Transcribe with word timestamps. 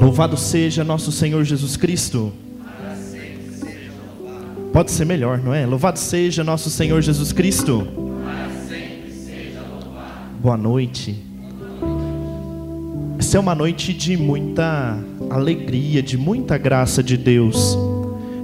Louvado 0.00 0.36
seja 0.36 0.84
nosso 0.84 1.10
Senhor 1.10 1.44
Jesus 1.44 1.76
Cristo. 1.76 2.32
Pode 4.72 4.90
ser 4.90 5.04
melhor, 5.04 5.38
não 5.38 5.54
é? 5.54 5.66
Louvado 5.66 5.98
seja 5.98 6.44
nosso 6.44 6.70
Senhor 6.70 7.00
Jesus 7.02 7.32
Cristo. 7.32 7.86
Boa 10.40 10.56
noite. 10.56 11.16
Essa 13.18 13.38
é 13.38 13.40
uma 13.40 13.54
noite 13.54 13.92
de 13.92 14.16
muita 14.16 14.98
alegria, 15.28 16.02
de 16.02 16.16
muita 16.16 16.56
graça 16.56 17.02
de 17.02 17.16
Deus. 17.16 17.76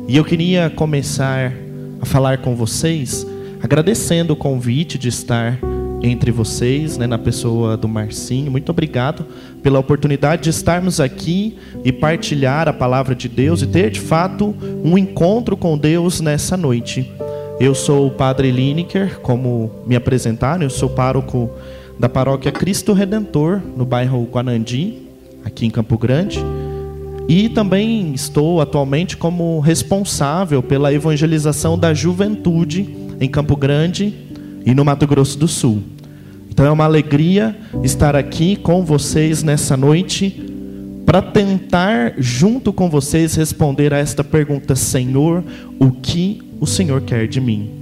E 0.09 0.17
eu 0.17 0.25
queria 0.25 0.69
começar 0.69 1.53
a 2.01 2.05
falar 2.05 2.39
com 2.39 2.57
vocês, 2.57 3.27
agradecendo 3.63 4.33
o 4.33 4.37
convite 4.37 4.99
de 4.99 5.09
estar 5.09 5.59
entre 6.05 6.31
vocês, 6.31 6.99
né, 6.99 7.07
na 7.07 7.17
pessoa 7.17 7.77
do 7.79 7.89
Marcinho. 7.89 8.51
Muito 8.51 8.69
obrigado 8.69 9.25
pela 9.63 9.79
oportunidade 9.79 10.43
de 10.43 10.51
estarmos 10.51 11.01
aqui 11.01 11.57
e 11.83 11.91
partilhar 11.91 12.69
a 12.69 12.73
palavra 12.73 13.15
de 13.15 13.27
Deus 13.27 13.63
e 13.63 13.67
ter 13.67 13.91
de 13.91 14.01
fato 14.01 14.55
um 14.85 14.99
encontro 14.99 15.57
com 15.57 15.79
Deus 15.79 16.21
nessa 16.21 16.57
noite. 16.57 17.11
Eu 17.59 17.75
sou 17.75 18.09
o 18.09 18.11
Padre 18.11 18.51
Lineker, 18.51 19.21
como 19.21 19.71
me 19.87 19.97
apresentaram, 19.97 20.65
eu 20.65 20.71
sou 20.71 20.91
pároco 20.91 21.51
da 21.99 22.09
paróquia 22.09 22.53
Cristo 22.53 22.93
Redentor, 22.93 23.63
no 23.75 23.87
bairro 23.87 24.29
Guanandi, 24.31 24.99
aqui 25.43 25.65
em 25.65 25.71
Campo 25.71 25.97
Grande. 25.97 26.39
E 27.27 27.49
também 27.49 28.13
estou 28.13 28.61
atualmente 28.61 29.17
como 29.17 29.59
responsável 29.61 30.63
pela 30.63 30.93
evangelização 30.93 31.79
da 31.79 31.95
juventude 31.95 32.95
em 33.19 33.29
Campo 33.29 33.57
Grande 33.57 34.13
e 34.67 34.75
no 34.75 34.85
Mato 34.85 35.07
Grosso 35.07 35.39
do 35.39 35.49
Sul. 35.49 35.94
Então 36.55 36.65
é 36.65 36.71
uma 36.71 36.85
alegria 36.85 37.57
estar 37.83 38.15
aqui 38.15 38.55
com 38.55 38.85
vocês 38.85 39.43
nessa 39.43 39.77
noite 39.77 40.41
para 41.05 41.21
tentar, 41.21 42.15
junto 42.17 42.73
com 42.73 42.89
vocês, 42.89 43.35
responder 43.35 43.93
a 43.93 43.99
esta 43.99 44.23
pergunta: 44.23 44.77
Senhor, 44.77 45.43
o 45.81 45.91
que 45.91 46.41
o 46.61 46.65
Senhor 46.65 47.01
quer 47.01 47.27
de 47.27 47.41
mim? 47.41 47.73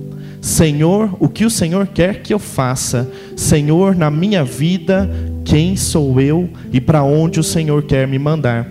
Senhor, 0.41 1.15
o 1.21 1.29
que 1.29 1.45
o 1.45 1.51
Senhor 1.51 1.87
quer 1.87 2.23
que 2.23 2.33
eu 2.33 2.39
faça? 2.39 3.11
Senhor, 3.37 3.95
na 3.95 4.11
minha 4.11 4.43
vida, 4.43 5.09
quem 5.45 5.77
sou 5.77 6.19
eu 6.19 6.49
e 6.73 6.81
para 6.81 7.03
onde 7.03 7.39
o 7.39 7.45
Senhor 7.45 7.83
quer 7.83 8.09
me 8.09 8.19
mandar? 8.19 8.67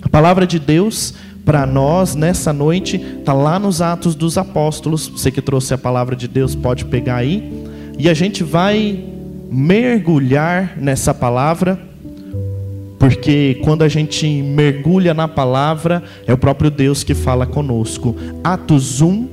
A 0.00 0.08
palavra 0.08 0.46
de 0.46 0.58
Deus 0.58 1.12
para 1.44 1.66
nós 1.66 2.14
nessa 2.14 2.54
noite 2.54 2.96
está 2.96 3.34
lá 3.34 3.58
nos 3.58 3.82
Atos 3.82 4.14
dos 4.14 4.38
Apóstolos. 4.38 5.08
Você 5.08 5.30
que 5.30 5.42
trouxe 5.42 5.74
a 5.74 5.78
palavra 5.78 6.16
de 6.16 6.26
Deus 6.26 6.54
pode 6.54 6.86
pegar 6.86 7.16
aí. 7.16 7.66
E 7.98 8.08
a 8.08 8.14
gente 8.14 8.42
vai 8.42 9.12
mergulhar 9.50 10.76
nessa 10.76 11.14
palavra, 11.14 11.78
porque 12.98 13.60
quando 13.62 13.82
a 13.82 13.88
gente 13.88 14.26
mergulha 14.42 15.14
na 15.14 15.28
palavra, 15.28 16.02
é 16.26 16.32
o 16.32 16.38
próprio 16.38 16.70
Deus 16.70 17.04
que 17.04 17.14
fala 17.14 17.46
conosco. 17.46 18.16
Atos 18.42 19.00
1, 19.00 19.28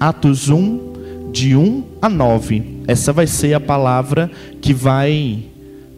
Atos 0.00 0.48
1, 0.48 1.30
de 1.32 1.54
1 1.54 1.84
a 2.00 2.08
9. 2.08 2.82
Essa 2.86 3.12
vai 3.12 3.26
ser 3.26 3.54
a 3.54 3.60
palavra 3.60 4.30
que 4.60 4.72
vai 4.72 5.44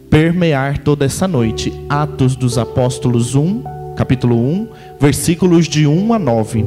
permear 0.09 0.79
toda 0.79 1.05
essa 1.05 1.27
noite. 1.27 1.71
Atos 1.87 2.35
dos 2.35 2.57
Apóstolos 2.57 3.35
1, 3.35 3.63
capítulo 3.95 4.35
1, 4.35 4.67
versículos 4.99 5.67
de 5.67 5.87
1 5.87 6.13
a 6.13 6.19
9. 6.19 6.65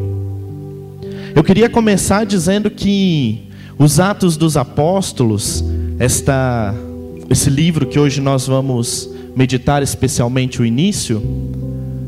Eu 1.35 1.45
queria 1.45 1.69
começar 1.69 2.25
dizendo 2.25 2.71
que 2.71 3.49
os 3.79 3.99
Atos 3.99 4.37
dos 4.37 4.57
Apóstolos 4.57 5.65
esta, 5.99 6.75
esse 7.31 7.51
livro 7.51 7.87
que 7.87 7.99
hoje 7.99 8.21
nós 8.21 8.47
vamos 8.47 9.11
meditar, 9.35 9.83
especialmente 9.83 10.61
o 10.61 10.67
início, 10.67 11.23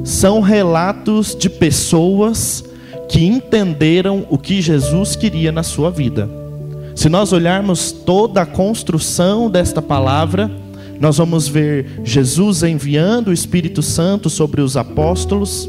são 0.04 0.40
relatos 0.40 1.34
de 1.34 1.48
pessoas 1.48 2.64
que 3.08 3.24
entenderam 3.24 4.26
o 4.30 4.36
que 4.36 4.60
Jesus 4.60 5.16
queria 5.16 5.50
na 5.50 5.62
sua 5.62 5.90
vida. 5.90 6.28
Se 6.94 7.08
nós 7.08 7.32
olharmos 7.32 7.90
toda 7.90 8.42
a 8.42 8.46
construção 8.46 9.50
desta 9.50 9.82
palavra, 9.82 10.50
nós 11.00 11.16
vamos 11.16 11.48
ver 11.48 12.00
Jesus 12.04 12.62
enviando 12.62 13.28
o 13.28 13.32
Espírito 13.32 13.82
Santo 13.82 14.30
sobre 14.30 14.60
os 14.60 14.76
apóstolos 14.76 15.68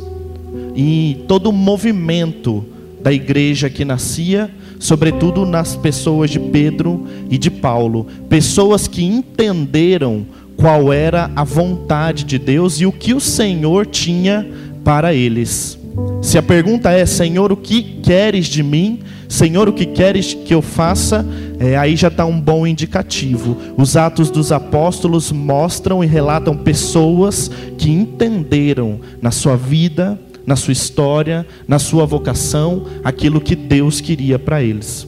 e 0.76 1.24
todo 1.28 1.50
o 1.50 1.54
movimento 1.54 2.66
da 3.06 3.14
igreja 3.14 3.70
que 3.70 3.86
nascia 3.86 4.50
sobretudo 4.80 5.46
nas 5.46 5.76
pessoas 5.76 6.30
de 6.30 6.40
Pedro 6.40 7.06
e 7.30 7.38
de 7.38 7.50
Paulo, 7.50 8.08
pessoas 8.28 8.88
que 8.88 9.04
entenderam 9.04 10.26
qual 10.58 10.92
era 10.92 11.30
a 11.36 11.44
vontade 11.44 12.24
de 12.24 12.40
Deus 12.40 12.80
e 12.80 12.86
o 12.86 12.92
que 12.92 13.14
o 13.14 13.20
Senhor 13.20 13.86
tinha 13.86 14.48
para 14.84 15.14
eles. 15.14 15.78
Se 16.22 16.38
a 16.38 16.44
pergunta 16.44 16.92
é, 16.92 17.06
Senhor, 17.06 17.52
o 17.52 17.58
que 17.58 17.82
queres 18.02 18.48
de 18.48 18.62
mim? 18.64 19.00
Senhor, 19.28 19.68
o 19.68 19.74
que 19.74 19.86
queres 19.86 20.34
que 20.34 20.54
eu 20.54 20.62
faça? 20.62 21.26
É, 21.60 21.78
aí 21.78 21.96
já 21.96 22.10
está 22.10 22.26
um 22.26 22.40
bom 22.40 22.68
indicativo. 22.68 23.58
Os 23.78 23.96
Atos 23.96 24.30
dos 24.30 24.52
Apóstolos 24.52 25.32
mostram 25.32 26.04
e 26.04 26.08
relatam 26.08 26.56
pessoas 26.56 27.50
que 27.78 27.92
entenderam 27.92 29.00
na 29.22 29.32
sua 29.32 29.56
vida, 29.56 30.20
na 30.46 30.56
sua 30.56 30.74
história, 30.74 31.46
na 31.68 31.80
sua 31.80 32.06
vocação, 32.06 32.86
aquilo 33.04 33.42
que 33.42 33.56
Deus 33.56 34.00
queria 34.02 34.38
para 34.38 34.62
eles. 34.62 35.08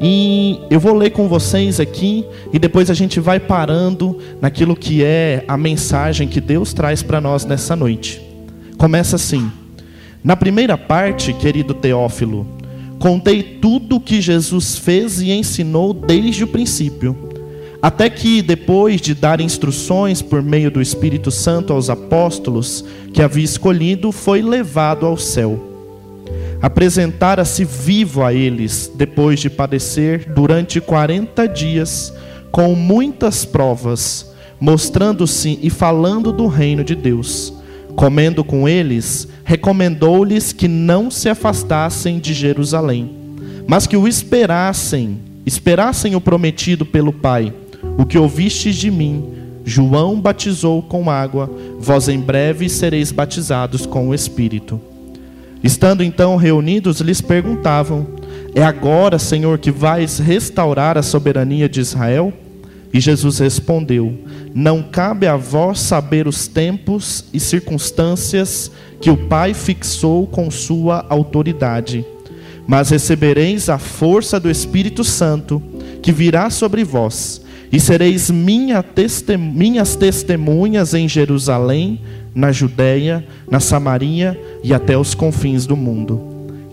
E 0.00 0.58
eu 0.70 0.78
vou 0.78 0.94
ler 0.94 1.10
com 1.10 1.28
vocês 1.28 1.80
aqui 1.80 2.24
e 2.52 2.58
depois 2.58 2.90
a 2.90 2.94
gente 2.94 3.18
vai 3.18 3.40
parando 3.40 4.18
naquilo 4.40 4.76
que 4.76 5.02
é 5.02 5.44
a 5.48 5.56
mensagem 5.56 6.28
que 6.28 6.40
Deus 6.40 6.72
traz 6.72 7.02
para 7.02 7.20
nós 7.20 7.44
nessa 7.44 7.74
noite. 7.74 8.20
Começa 8.76 9.16
assim: 9.16 9.50
Na 10.22 10.36
primeira 10.36 10.76
parte, 10.76 11.32
querido 11.32 11.72
Teófilo, 11.72 12.46
contei 12.98 13.42
tudo 13.42 13.96
o 13.96 14.00
que 14.00 14.20
Jesus 14.20 14.76
fez 14.76 15.22
e 15.22 15.30
ensinou 15.30 15.94
desde 15.94 16.44
o 16.44 16.48
princípio 16.48 17.26
até 17.86 18.10
que, 18.10 18.42
depois 18.42 19.00
de 19.00 19.14
dar 19.14 19.40
instruções 19.40 20.20
por 20.20 20.42
meio 20.42 20.72
do 20.72 20.82
Espírito 20.82 21.30
Santo 21.30 21.72
aos 21.72 21.88
apóstolos 21.88 22.84
que 23.14 23.22
havia 23.22 23.44
escolhido, 23.44 24.10
foi 24.10 24.42
levado 24.42 25.06
ao 25.06 25.16
céu. 25.16 25.56
Apresentara-se 26.60 27.64
vivo 27.64 28.24
a 28.24 28.34
eles, 28.34 28.90
depois 28.92 29.38
de 29.38 29.48
padecer 29.48 30.32
durante 30.34 30.80
quarenta 30.80 31.46
dias, 31.46 32.12
com 32.50 32.74
muitas 32.74 33.44
provas, 33.44 34.34
mostrando-se 34.58 35.56
e 35.62 35.70
falando 35.70 36.32
do 36.32 36.48
reino 36.48 36.82
de 36.82 36.96
Deus. 36.96 37.54
Comendo 37.94 38.42
com 38.42 38.68
eles, 38.68 39.28
recomendou-lhes 39.44 40.52
que 40.52 40.66
não 40.66 41.08
se 41.08 41.28
afastassem 41.28 42.18
de 42.18 42.34
Jerusalém, 42.34 43.12
mas 43.64 43.86
que 43.86 43.96
o 43.96 44.08
esperassem, 44.08 45.20
esperassem 45.46 46.16
o 46.16 46.20
prometido 46.20 46.84
pelo 46.84 47.12
Pai 47.12 47.54
o 47.98 48.04
que 48.04 48.18
ouvistes 48.18 48.76
de 48.76 48.90
mim, 48.90 49.24
João 49.64 50.20
batizou 50.20 50.82
com 50.82 51.10
água, 51.10 51.50
vós 51.78 52.08
em 52.08 52.20
breve 52.20 52.68
sereis 52.68 53.10
batizados 53.10 53.84
com 53.84 54.08
o 54.08 54.14
Espírito. 54.14 54.80
Estando 55.64 56.04
então 56.04 56.36
reunidos, 56.36 57.00
lhes 57.00 57.20
perguntavam: 57.20 58.06
É 58.54 58.62
agora, 58.62 59.18
Senhor, 59.18 59.58
que 59.58 59.70
vais 59.70 60.18
restaurar 60.18 60.96
a 60.96 61.02
soberania 61.02 61.68
de 61.68 61.80
Israel? 61.80 62.32
E 62.92 63.00
Jesus 63.00 63.38
respondeu: 63.40 64.16
Não 64.54 64.82
cabe 64.82 65.26
a 65.26 65.36
vós 65.36 65.80
saber 65.80 66.28
os 66.28 66.46
tempos 66.46 67.24
e 67.32 67.40
circunstâncias 67.40 68.70
que 69.00 69.10
o 69.10 69.26
Pai 69.26 69.52
fixou 69.52 70.26
com 70.26 70.50
sua 70.50 71.04
autoridade, 71.08 72.04
mas 72.68 72.90
recebereis 72.90 73.68
a 73.68 73.78
força 73.78 74.38
do 74.38 74.50
Espírito 74.50 75.02
Santo, 75.02 75.60
que 76.02 76.12
virá 76.12 76.50
sobre 76.50 76.84
vós 76.84 77.44
e 77.76 77.80
sereis 77.80 78.30
minha 78.30 78.82
testem 78.82 79.36
minhas 79.36 79.96
testemunhas 79.96 80.94
em 80.94 81.06
Jerusalém, 81.06 82.00
na 82.34 82.50
Judéia, 82.50 83.22
na 83.50 83.60
Samaria 83.60 84.40
e 84.64 84.72
até 84.72 84.96
os 84.96 85.14
confins 85.14 85.66
do 85.66 85.76
mundo. 85.76 86.18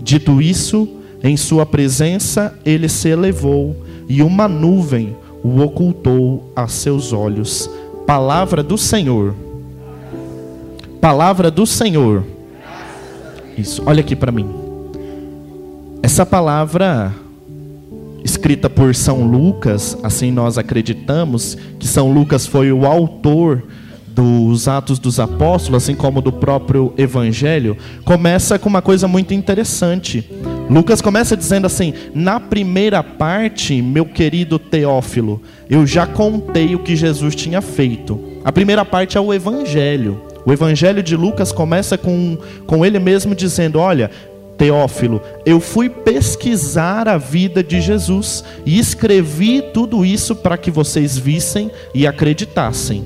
Dito 0.02 0.42
isso, 0.42 0.88
em 1.22 1.36
sua 1.36 1.66
presença 1.66 2.58
ele 2.66 2.88
se 2.88 3.10
elevou 3.10 3.76
e 4.08 4.24
uma 4.24 4.48
nuvem 4.48 5.14
o 5.44 5.60
ocultou 5.60 6.50
a 6.56 6.70
seus 6.70 7.12
olhos. 7.12 7.70
Palavra 8.08 8.64
do 8.64 8.78
Senhor. 8.78 9.36
Palavra 11.02 11.52
do 11.52 11.66
Senhor. 11.66 12.24
Isso, 13.58 13.84
olha 13.86 14.00
aqui 14.00 14.16
para 14.16 14.32
mim. 14.32 14.50
Essa 16.02 16.26
palavra 16.26 17.14
escrita 18.24 18.70
por 18.70 18.96
São 18.96 19.26
Lucas, 19.26 19.98
assim 20.02 20.32
nós 20.32 20.58
acreditamos 20.58 21.58
que 21.80 21.88
São 21.88 22.12
Lucas 22.12 22.48
foi 22.48 22.72
o 22.72 22.86
autor 22.86 23.64
dos 24.14 24.68
Atos 24.68 25.00
dos 25.00 25.20
Apóstolos, 25.20 25.84
assim 25.84 25.96
como 25.96 26.22
do 26.22 26.32
próprio 26.32 26.94
Evangelho, 26.98 27.76
começa 28.06 28.60
com 28.60 28.70
uma 28.70 28.82
coisa 28.82 29.08
muito 29.08 29.34
interessante. 29.34 30.30
Lucas 30.70 31.02
começa 31.02 31.36
dizendo 31.36 31.66
assim: 31.66 31.94
na 32.14 32.40
primeira 32.40 33.04
parte, 33.04 33.82
meu 33.82 34.06
querido 34.06 34.60
Teófilo, 34.60 35.42
eu 35.70 35.86
já 35.86 36.06
contei 36.06 36.76
o 36.76 36.80
que 36.80 36.96
Jesus 36.96 37.36
tinha 37.36 37.62
feito. 37.62 38.20
A 38.46 38.52
primeira 38.52 38.86
parte 38.86 39.18
é 39.18 39.22
o 39.22 39.34
Evangelho. 39.34 40.22
O 40.46 40.52
Evangelho 40.52 41.02
de 41.02 41.16
Lucas 41.16 41.52
começa 41.52 41.98
com, 41.98 42.38
com 42.68 42.86
ele 42.86 43.00
mesmo 43.00 43.34
dizendo: 43.34 43.80
Olha, 43.80 44.12
Teófilo, 44.64 45.22
eu 45.46 45.60
fui 45.60 45.90
pesquisar 45.90 47.10
a 47.10 47.18
vida 47.18 47.62
de 47.62 47.82
Jesus 47.82 48.46
e 48.66 48.80
escrevi 48.80 49.62
tudo 49.74 50.06
isso 50.06 50.34
para 50.34 50.58
que 50.58 50.72
vocês 50.72 51.18
vissem 51.18 51.70
e 51.94 52.08
acreditassem. 52.08 53.04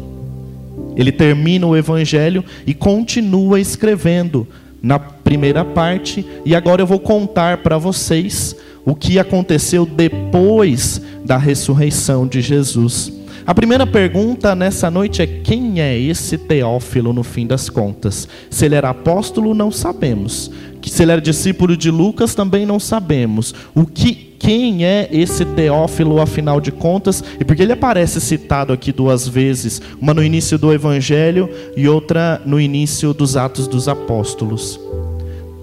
Ele 0.96 1.12
termina 1.12 1.66
o 1.66 1.76
Evangelho 1.76 2.46
e 2.64 2.76
continua 2.76 3.60
escrevendo 3.60 4.48
na 4.84 5.00
primeira 5.00 5.66
parte, 5.66 6.24
e 6.46 6.54
agora 6.54 6.84
eu 6.84 6.86
vou 6.86 7.00
contar 7.00 7.58
para 7.58 7.80
vocês 7.80 8.56
o 8.86 8.94
que 8.94 9.18
aconteceu 9.18 9.84
depois 9.84 11.02
da 11.26 11.38
ressurreição 11.38 12.28
de 12.28 12.40
Jesus. 12.40 13.17
A 13.48 13.56
primeira 13.56 13.88
pergunta 13.88 14.54
nessa 14.54 14.92
noite 14.92 15.22
é: 15.22 15.26
quem 15.26 15.80
é 15.80 15.98
esse 15.98 16.38
Teófilo 16.38 17.14
no 17.14 17.24
fim 17.24 17.48
das 17.48 17.70
contas? 17.70 18.28
Se 18.50 18.66
ele 18.66 18.76
era 18.76 18.90
apóstolo, 18.90 19.54
não 19.54 19.72
sabemos. 19.72 20.52
Se 20.86 21.02
ele 21.02 21.14
era 21.14 21.22
discípulo 21.22 21.78
de 21.78 21.90
Lucas, 21.90 22.36
também 22.36 22.66
não 22.66 22.78
sabemos. 22.78 23.56
O 23.74 23.86
que 23.86 24.14
quem 24.38 24.84
é 24.84 25.08
esse 25.14 25.46
Teófilo, 25.46 26.20
afinal 26.20 26.60
de 26.60 26.74
contas, 26.74 27.24
e 27.40 27.46
porque 27.46 27.62
ele 27.62 27.72
aparece 27.72 28.20
citado 28.20 28.74
aqui 28.74 28.92
duas 28.92 29.26
vezes, 29.26 29.82
uma 30.00 30.14
no 30.14 30.22
início 30.22 30.58
do 30.58 30.74
Evangelho 30.74 31.50
e 31.76 31.88
outra 31.88 32.42
no 32.46 32.60
início 32.60 33.14
dos 33.14 33.38
Atos 33.38 33.66
dos 33.66 33.88
Apóstolos. 33.88 34.78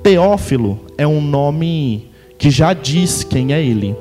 Teófilo 0.02 0.80
é 0.96 1.06
um 1.06 1.20
nome 1.20 2.08
que 2.38 2.50
já 2.50 2.72
diz 2.72 3.22
quem 3.24 3.52
é 3.52 3.62
ele. 3.62 3.94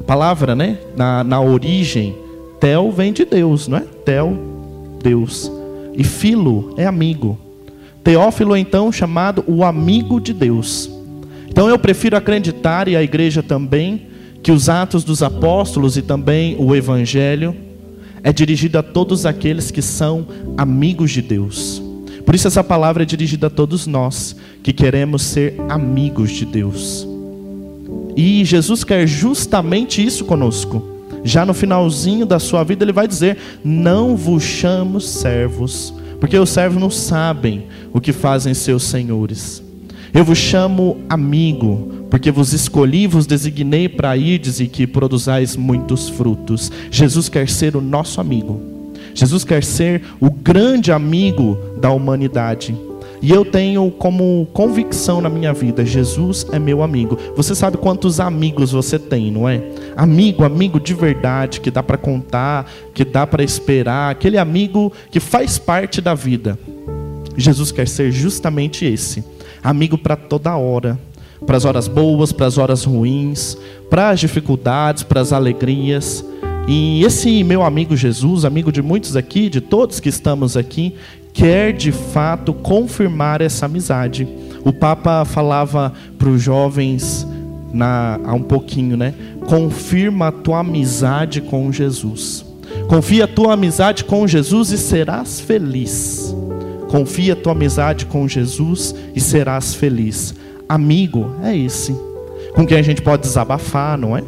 A 0.00 0.02
palavra, 0.04 0.54
né, 0.54 0.78
na, 0.96 1.24
na 1.24 1.40
origem, 1.40 2.14
Tel 2.60 2.90
vem 2.90 3.12
de 3.12 3.24
Deus, 3.24 3.68
não 3.68 3.78
é? 3.78 3.82
Tel, 4.04 4.36
Deus. 5.02 5.50
E 5.94 6.04
filo 6.04 6.74
é 6.76 6.86
amigo. 6.86 7.38
Teófilo, 8.02 8.56
então, 8.56 8.92
chamado 8.92 9.44
o 9.46 9.64
amigo 9.64 10.20
de 10.20 10.32
Deus. 10.32 10.90
Então 11.48 11.68
eu 11.68 11.78
prefiro 11.78 12.16
acreditar, 12.16 12.86
e 12.88 12.96
a 12.96 13.02
igreja 13.02 13.42
também, 13.42 14.06
que 14.42 14.52
os 14.52 14.68
Atos 14.68 15.02
dos 15.02 15.22
Apóstolos 15.22 15.96
e 15.96 16.02
também 16.02 16.56
o 16.58 16.74
Evangelho 16.74 17.56
é 18.22 18.32
dirigido 18.32 18.78
a 18.78 18.82
todos 18.82 19.26
aqueles 19.26 19.70
que 19.70 19.82
são 19.82 20.26
amigos 20.56 21.10
de 21.10 21.22
Deus. 21.22 21.82
Por 22.24 22.34
isso 22.34 22.48
essa 22.48 22.62
palavra 22.64 23.02
é 23.02 23.06
dirigida 23.06 23.46
a 23.46 23.50
todos 23.50 23.86
nós 23.86 24.36
que 24.62 24.72
queremos 24.72 25.22
ser 25.22 25.54
amigos 25.68 26.30
de 26.30 26.44
Deus. 26.44 27.06
E 28.16 28.44
Jesus 28.44 28.82
quer 28.82 29.06
justamente 29.06 30.04
isso 30.04 30.24
conosco 30.24 30.95
já 31.26 31.44
no 31.44 31.52
finalzinho 31.52 32.24
da 32.24 32.38
sua 32.38 32.62
vida, 32.64 32.84
ele 32.84 32.92
vai 32.92 33.08
dizer: 33.08 33.36
Não 33.64 34.16
vos 34.16 34.42
chamo 34.42 35.00
servos, 35.00 35.92
porque 36.20 36.38
os 36.38 36.50
servos 36.50 36.80
não 36.80 36.90
sabem 36.90 37.66
o 37.92 38.00
que 38.00 38.12
fazem 38.12 38.54
seus 38.54 38.84
senhores. 38.84 39.62
Eu 40.14 40.24
vos 40.24 40.38
chamo 40.38 40.98
amigo, 41.08 42.06
porque 42.10 42.30
vos 42.30 42.52
escolhi 42.52 43.06
vos 43.06 43.26
designei 43.26 43.88
para 43.88 44.16
irdes 44.16 44.60
e 44.60 44.66
que 44.66 44.86
produzais 44.86 45.56
muitos 45.56 46.08
frutos. 46.08 46.70
Jesus 46.90 47.28
quer 47.28 47.48
ser 47.48 47.76
o 47.76 47.80
nosso 47.80 48.20
amigo. 48.20 48.60
Jesus 49.14 49.44
quer 49.44 49.64
ser 49.64 50.02
o 50.20 50.30
grande 50.30 50.92
amigo 50.92 51.58
da 51.80 51.90
humanidade. 51.90 52.74
E 53.22 53.30
eu 53.30 53.44
tenho 53.44 53.90
como 53.90 54.46
convicção 54.52 55.20
na 55.20 55.28
minha 55.28 55.52
vida: 55.52 55.84
Jesus 55.84 56.46
é 56.52 56.58
meu 56.58 56.82
amigo. 56.82 57.18
Você 57.36 57.54
sabe 57.54 57.76
quantos 57.76 58.20
amigos 58.20 58.72
você 58.72 58.98
tem, 58.98 59.30
não 59.30 59.48
é? 59.48 59.62
Amigo, 59.96 60.44
amigo 60.44 60.78
de 60.78 60.94
verdade, 60.94 61.60
que 61.60 61.70
dá 61.70 61.82
para 61.82 61.96
contar, 61.96 62.70
que 62.94 63.04
dá 63.04 63.26
para 63.26 63.42
esperar, 63.42 64.10
aquele 64.10 64.38
amigo 64.38 64.92
que 65.10 65.20
faz 65.20 65.58
parte 65.58 66.00
da 66.00 66.14
vida. 66.14 66.58
Jesus 67.36 67.70
quer 67.70 67.88
ser 67.88 68.10
justamente 68.10 68.84
esse: 68.84 69.24
amigo 69.62 69.98
para 69.98 70.16
toda 70.16 70.56
hora, 70.56 70.98
para 71.44 71.56
as 71.56 71.64
horas 71.64 71.88
boas, 71.88 72.32
para 72.32 72.46
as 72.46 72.58
horas 72.58 72.84
ruins, 72.84 73.56
para 73.90 74.10
as 74.10 74.20
dificuldades, 74.20 75.02
para 75.02 75.20
as 75.20 75.32
alegrias. 75.32 76.24
E 76.68 77.04
esse 77.04 77.44
meu 77.44 77.62
amigo 77.62 77.96
Jesus, 77.96 78.44
amigo 78.44 78.72
de 78.72 78.82
muitos 78.82 79.14
aqui, 79.14 79.48
de 79.48 79.60
todos 79.60 80.00
que 80.00 80.08
estamos 80.08 80.56
aqui, 80.56 80.94
quer 81.36 81.72
de 81.72 81.92
fato 81.92 82.54
confirmar 82.54 83.42
essa 83.42 83.66
amizade. 83.66 84.26
O 84.64 84.72
Papa 84.72 85.24
falava 85.26 85.92
para 86.18 86.30
os 86.30 86.42
jovens 86.42 87.26
na, 87.72 88.18
há 88.24 88.32
um 88.32 88.42
pouquinho, 88.42 88.96
né? 88.96 89.14
Confirma 89.46 90.28
a 90.28 90.32
tua 90.32 90.60
amizade 90.60 91.42
com 91.42 91.70
Jesus. 91.70 92.44
Confia 92.88 93.24
a 93.24 93.28
tua 93.28 93.52
amizade 93.52 94.04
com 94.04 94.26
Jesus 94.26 94.72
e 94.72 94.78
serás 94.78 95.38
feliz. 95.38 96.34
Confia 96.88 97.34
a 97.34 97.36
tua 97.36 97.52
amizade 97.52 98.06
com 98.06 98.26
Jesus 98.26 98.94
e 99.14 99.20
serás 99.20 99.74
feliz. 99.74 100.34
Amigo 100.66 101.32
é 101.44 101.56
esse, 101.56 101.94
com 102.54 102.66
quem 102.66 102.78
a 102.78 102.82
gente 102.82 103.02
pode 103.02 103.22
desabafar, 103.22 103.98
não 103.98 104.16
é? 104.16 104.24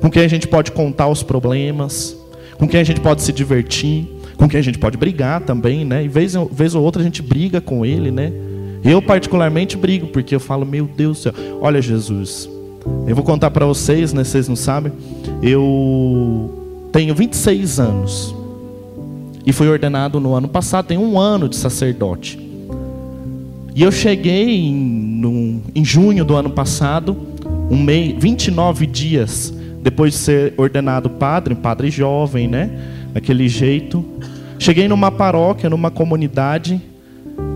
Com 0.00 0.08
quem 0.08 0.22
a 0.22 0.28
gente 0.28 0.46
pode 0.46 0.70
contar 0.70 1.08
os 1.08 1.22
problemas, 1.22 2.16
com 2.56 2.68
quem 2.68 2.80
a 2.80 2.84
gente 2.84 3.00
pode 3.00 3.22
se 3.22 3.32
divertir, 3.32 4.15
com 4.36 4.48
quem 4.48 4.60
a 4.60 4.62
gente 4.62 4.78
pode 4.78 4.96
brigar 4.96 5.40
também, 5.40 5.84
né? 5.84 6.04
E 6.04 6.08
vez, 6.08 6.34
vez 6.52 6.74
ou 6.74 6.82
outra 6.82 7.00
a 7.02 7.04
gente 7.04 7.22
briga 7.22 7.60
com 7.60 7.84
ele, 7.84 8.10
né? 8.10 8.32
Eu 8.84 9.00
particularmente 9.02 9.76
brigo, 9.76 10.08
porque 10.08 10.34
eu 10.34 10.40
falo, 10.40 10.64
meu 10.64 10.86
Deus 10.86 11.18
do 11.18 11.22
céu, 11.22 11.32
olha 11.60 11.80
Jesus, 11.80 12.48
eu 13.06 13.14
vou 13.14 13.24
contar 13.24 13.50
para 13.50 13.66
vocês, 13.66 14.12
né? 14.12 14.22
Vocês 14.22 14.48
não 14.48 14.56
sabem, 14.56 14.92
eu 15.42 16.88
tenho 16.92 17.14
26 17.14 17.80
anos 17.80 18.34
e 19.44 19.52
fui 19.52 19.68
ordenado 19.68 20.20
no 20.20 20.34
ano 20.34 20.48
passado, 20.48 20.86
tenho 20.86 21.00
um 21.00 21.18
ano 21.18 21.48
de 21.48 21.56
sacerdote. 21.56 22.38
E 23.74 23.82
eu 23.82 23.92
cheguei 23.92 24.48
em, 24.48 24.74
no, 24.74 25.62
em 25.74 25.84
junho 25.84 26.24
do 26.24 26.34
ano 26.34 26.50
passado, 26.50 27.16
um 27.70 27.80
mês, 27.82 28.14
29 28.18 28.86
dias 28.86 29.52
depois 29.82 30.14
de 30.14 30.18
ser 30.18 30.54
ordenado 30.56 31.08
padre, 31.08 31.54
padre 31.54 31.90
jovem, 31.90 32.48
né? 32.48 32.70
Daquele 33.16 33.48
jeito. 33.48 34.04
Cheguei 34.58 34.86
numa 34.86 35.10
paróquia, 35.10 35.70
numa 35.70 35.90
comunidade 35.90 36.78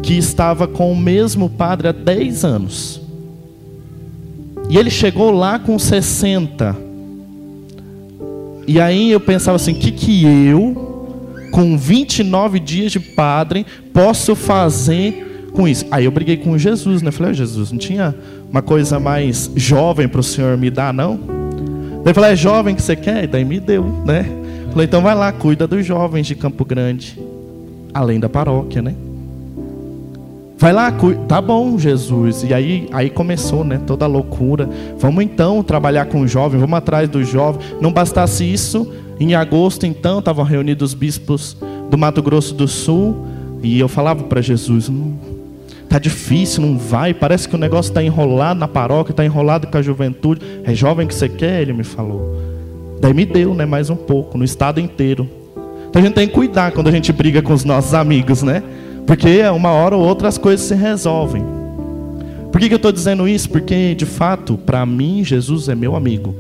que 0.02 0.16
estava 0.16 0.66
com 0.66 0.90
o 0.90 0.96
mesmo 0.96 1.50
padre 1.50 1.88
há 1.88 1.92
10 1.92 2.44
anos. 2.46 3.00
E 4.70 4.78
ele 4.78 4.88
chegou 4.88 5.30
lá 5.30 5.58
com 5.58 5.78
60. 5.78 6.74
E 8.66 8.80
aí 8.80 9.10
eu 9.10 9.20
pensava 9.20 9.56
assim: 9.56 9.72
o 9.72 9.74
que, 9.74 9.92
que 9.92 10.24
eu, 10.24 11.18
com 11.52 11.76
29 11.76 12.58
dias 12.58 12.92
de 12.92 13.00
padre, 13.00 13.66
posso 13.92 14.34
fazer 14.34 15.50
com 15.52 15.68
isso? 15.68 15.84
Aí 15.90 16.06
eu 16.06 16.10
briguei 16.10 16.38
com 16.38 16.56
Jesus, 16.56 17.02
né? 17.02 17.10
Falei: 17.10 17.32
oh, 17.32 17.34
Jesus, 17.34 17.70
não 17.70 17.78
tinha 17.78 18.14
uma 18.50 18.62
coisa 18.62 18.98
mais 18.98 19.50
jovem 19.54 20.08
para 20.08 20.20
o 20.20 20.24
senhor 20.24 20.56
me 20.56 20.70
dar, 20.70 20.94
não? 20.94 21.20
Eu 22.02 22.14
falei: 22.14 22.32
é 22.32 22.36
jovem 22.36 22.74
que 22.74 22.80
você 22.80 22.96
quer? 22.96 23.24
E 23.24 23.26
daí 23.26 23.44
me 23.44 23.60
deu, 23.60 23.84
né? 24.06 24.39
Falei, 24.70 24.86
então 24.86 25.02
vai 25.02 25.14
lá, 25.14 25.32
cuida 25.32 25.66
dos 25.66 25.84
jovens 25.84 26.26
de 26.26 26.34
Campo 26.34 26.64
Grande, 26.64 27.18
além 27.92 28.20
da 28.20 28.28
paróquia, 28.28 28.80
né? 28.80 28.94
Vai 30.56 30.72
lá, 30.72 30.92
cuida. 30.92 31.20
tá 31.26 31.40
bom, 31.40 31.78
Jesus. 31.78 32.44
E 32.44 32.54
aí, 32.54 32.88
aí 32.92 33.10
começou, 33.10 33.64
né? 33.64 33.80
Toda 33.86 34.04
a 34.04 34.08
loucura. 34.08 34.68
Vamos 34.98 35.24
então 35.24 35.62
trabalhar 35.62 36.04
com 36.04 36.20
os 36.20 36.30
jovens, 36.30 36.60
vamos 36.60 36.76
atrás 36.76 37.08
dos 37.08 37.28
jovens. 37.28 37.64
Não 37.80 37.90
bastasse 37.90 38.44
isso, 38.44 38.92
em 39.18 39.34
agosto 39.34 39.86
então 39.86 40.20
estavam 40.20 40.44
reunidos 40.44 40.90
os 40.90 40.94
bispos 40.94 41.56
do 41.90 41.98
Mato 41.98 42.22
Grosso 42.22 42.54
do 42.54 42.68
Sul 42.68 43.26
e 43.62 43.78
eu 43.78 43.88
falava 43.88 44.24
para 44.24 44.40
Jesus, 44.40 44.88
hum, 44.88 45.14
tá 45.88 45.98
difícil, 45.98 46.62
não 46.62 46.78
vai. 46.78 47.12
Parece 47.12 47.48
que 47.48 47.54
o 47.54 47.58
negócio 47.58 47.90
está 47.90 48.02
enrolado 48.02 48.60
na 48.60 48.68
paróquia, 48.68 49.12
está 49.12 49.24
enrolado 49.24 49.66
com 49.66 49.76
a 49.76 49.82
juventude. 49.82 50.40
É 50.62 50.74
jovem 50.74 51.06
que 51.06 51.14
você 51.14 51.28
quer? 51.28 51.62
Ele 51.62 51.72
me 51.72 51.84
falou. 51.84 52.49
Daí 53.00 53.14
me 53.14 53.24
deu, 53.24 53.54
né, 53.54 53.64
mais 53.64 53.88
um 53.88 53.96
pouco, 53.96 54.36
no 54.36 54.44
estado 54.44 54.78
inteiro. 54.78 55.28
Então 55.88 56.00
a 56.00 56.04
gente 56.04 56.14
tem 56.14 56.28
que 56.28 56.34
cuidar 56.34 56.70
quando 56.72 56.88
a 56.88 56.92
gente 56.92 57.12
briga 57.12 57.40
com 57.42 57.52
os 57.52 57.64
nossos 57.64 57.94
amigos, 57.94 58.42
né? 58.42 58.62
Porque 59.06 59.42
uma 59.48 59.70
hora 59.70 59.96
ou 59.96 60.06
outra 60.06 60.28
as 60.28 60.38
coisas 60.38 60.66
se 60.66 60.74
resolvem. 60.74 61.42
Por 62.52 62.60
que, 62.60 62.68
que 62.68 62.74
eu 62.74 62.76
estou 62.76 62.92
dizendo 62.92 63.26
isso? 63.26 63.48
Porque, 63.48 63.94
de 63.94 64.06
fato, 64.06 64.56
para 64.58 64.84
mim, 64.84 65.24
Jesus 65.24 65.68
é 65.68 65.74
meu 65.74 65.96
amigo. 65.96 66.34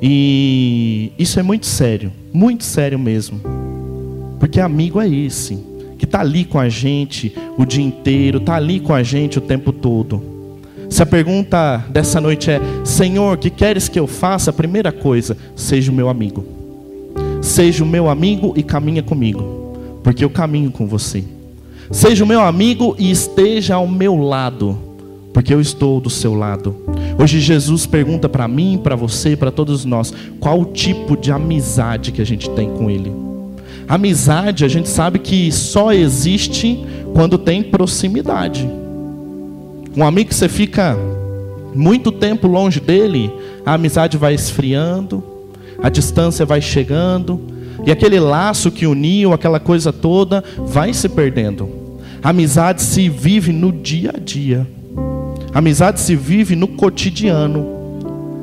E 0.00 1.12
isso 1.18 1.38
é 1.38 1.42
muito 1.42 1.66
sério, 1.66 2.12
muito 2.32 2.64
sério 2.64 2.98
mesmo. 2.98 3.40
Porque 4.38 4.60
amigo 4.60 5.00
é 5.00 5.08
esse, 5.08 5.56
que 5.96 6.04
está 6.04 6.20
ali 6.20 6.44
com 6.44 6.58
a 6.58 6.68
gente 6.68 7.32
o 7.56 7.64
dia 7.64 7.84
inteiro, 7.84 8.38
está 8.38 8.56
ali 8.56 8.80
com 8.80 8.92
a 8.92 9.02
gente 9.02 9.38
o 9.38 9.40
tempo 9.40 9.72
todo. 9.72 10.31
Se 10.92 11.02
a 11.02 11.06
pergunta 11.06 11.82
dessa 11.88 12.20
noite 12.20 12.50
é: 12.50 12.60
Senhor, 12.84 13.38
que 13.38 13.48
queres 13.48 13.88
que 13.88 13.98
eu 13.98 14.06
faça? 14.06 14.50
A 14.50 14.52
primeira 14.52 14.92
coisa, 14.92 15.38
seja 15.56 15.90
o 15.90 15.94
meu 15.94 16.10
amigo. 16.10 16.44
Seja 17.40 17.82
o 17.82 17.86
meu 17.86 18.10
amigo 18.10 18.52
e 18.58 18.62
caminha 18.62 19.02
comigo, 19.02 19.74
porque 20.04 20.22
eu 20.22 20.28
caminho 20.28 20.70
com 20.70 20.86
você. 20.86 21.24
Seja 21.90 22.22
o 22.22 22.26
meu 22.26 22.42
amigo 22.42 22.94
e 22.98 23.10
esteja 23.10 23.76
ao 23.76 23.88
meu 23.88 24.16
lado, 24.16 24.78
porque 25.32 25.54
eu 25.54 25.62
estou 25.62 25.98
do 25.98 26.10
seu 26.10 26.34
lado. 26.34 26.76
Hoje 27.18 27.40
Jesus 27.40 27.86
pergunta 27.86 28.28
para 28.28 28.46
mim, 28.46 28.78
para 28.82 28.94
você, 28.94 29.34
para 29.34 29.50
todos 29.50 29.86
nós, 29.86 30.12
qual 30.38 30.60
o 30.60 30.66
tipo 30.66 31.16
de 31.16 31.32
amizade 31.32 32.12
que 32.12 32.20
a 32.20 32.26
gente 32.26 32.50
tem 32.50 32.68
com 32.68 32.90
Ele. 32.90 33.10
Amizade, 33.88 34.62
a 34.62 34.68
gente 34.68 34.90
sabe 34.90 35.18
que 35.18 35.50
só 35.50 35.90
existe 35.90 36.84
quando 37.14 37.38
tem 37.38 37.62
proximidade. 37.62 38.81
Um 39.96 40.04
amigo 40.04 40.30
que 40.30 40.34
você 40.34 40.48
fica 40.48 40.96
muito 41.74 42.10
tempo 42.10 42.46
longe 42.46 42.80
dele, 42.80 43.32
a 43.64 43.74
amizade 43.74 44.16
vai 44.16 44.34
esfriando, 44.34 45.22
a 45.82 45.88
distância 45.88 46.46
vai 46.46 46.60
chegando, 46.60 47.40
e 47.84 47.90
aquele 47.90 48.20
laço 48.20 48.70
que 48.70 48.86
uniu, 48.86 49.32
aquela 49.32 49.58
coisa 49.58 49.92
toda, 49.92 50.42
vai 50.58 50.92
se 50.94 51.08
perdendo. 51.08 51.68
A 52.22 52.30
amizade 52.30 52.80
se 52.80 53.08
vive 53.08 53.52
no 53.52 53.72
dia 53.72 54.12
a 54.14 54.18
dia. 54.18 54.66
A 55.52 55.58
amizade 55.58 56.00
se 56.00 56.14
vive 56.14 56.54
no 56.54 56.68
cotidiano. 56.68 57.82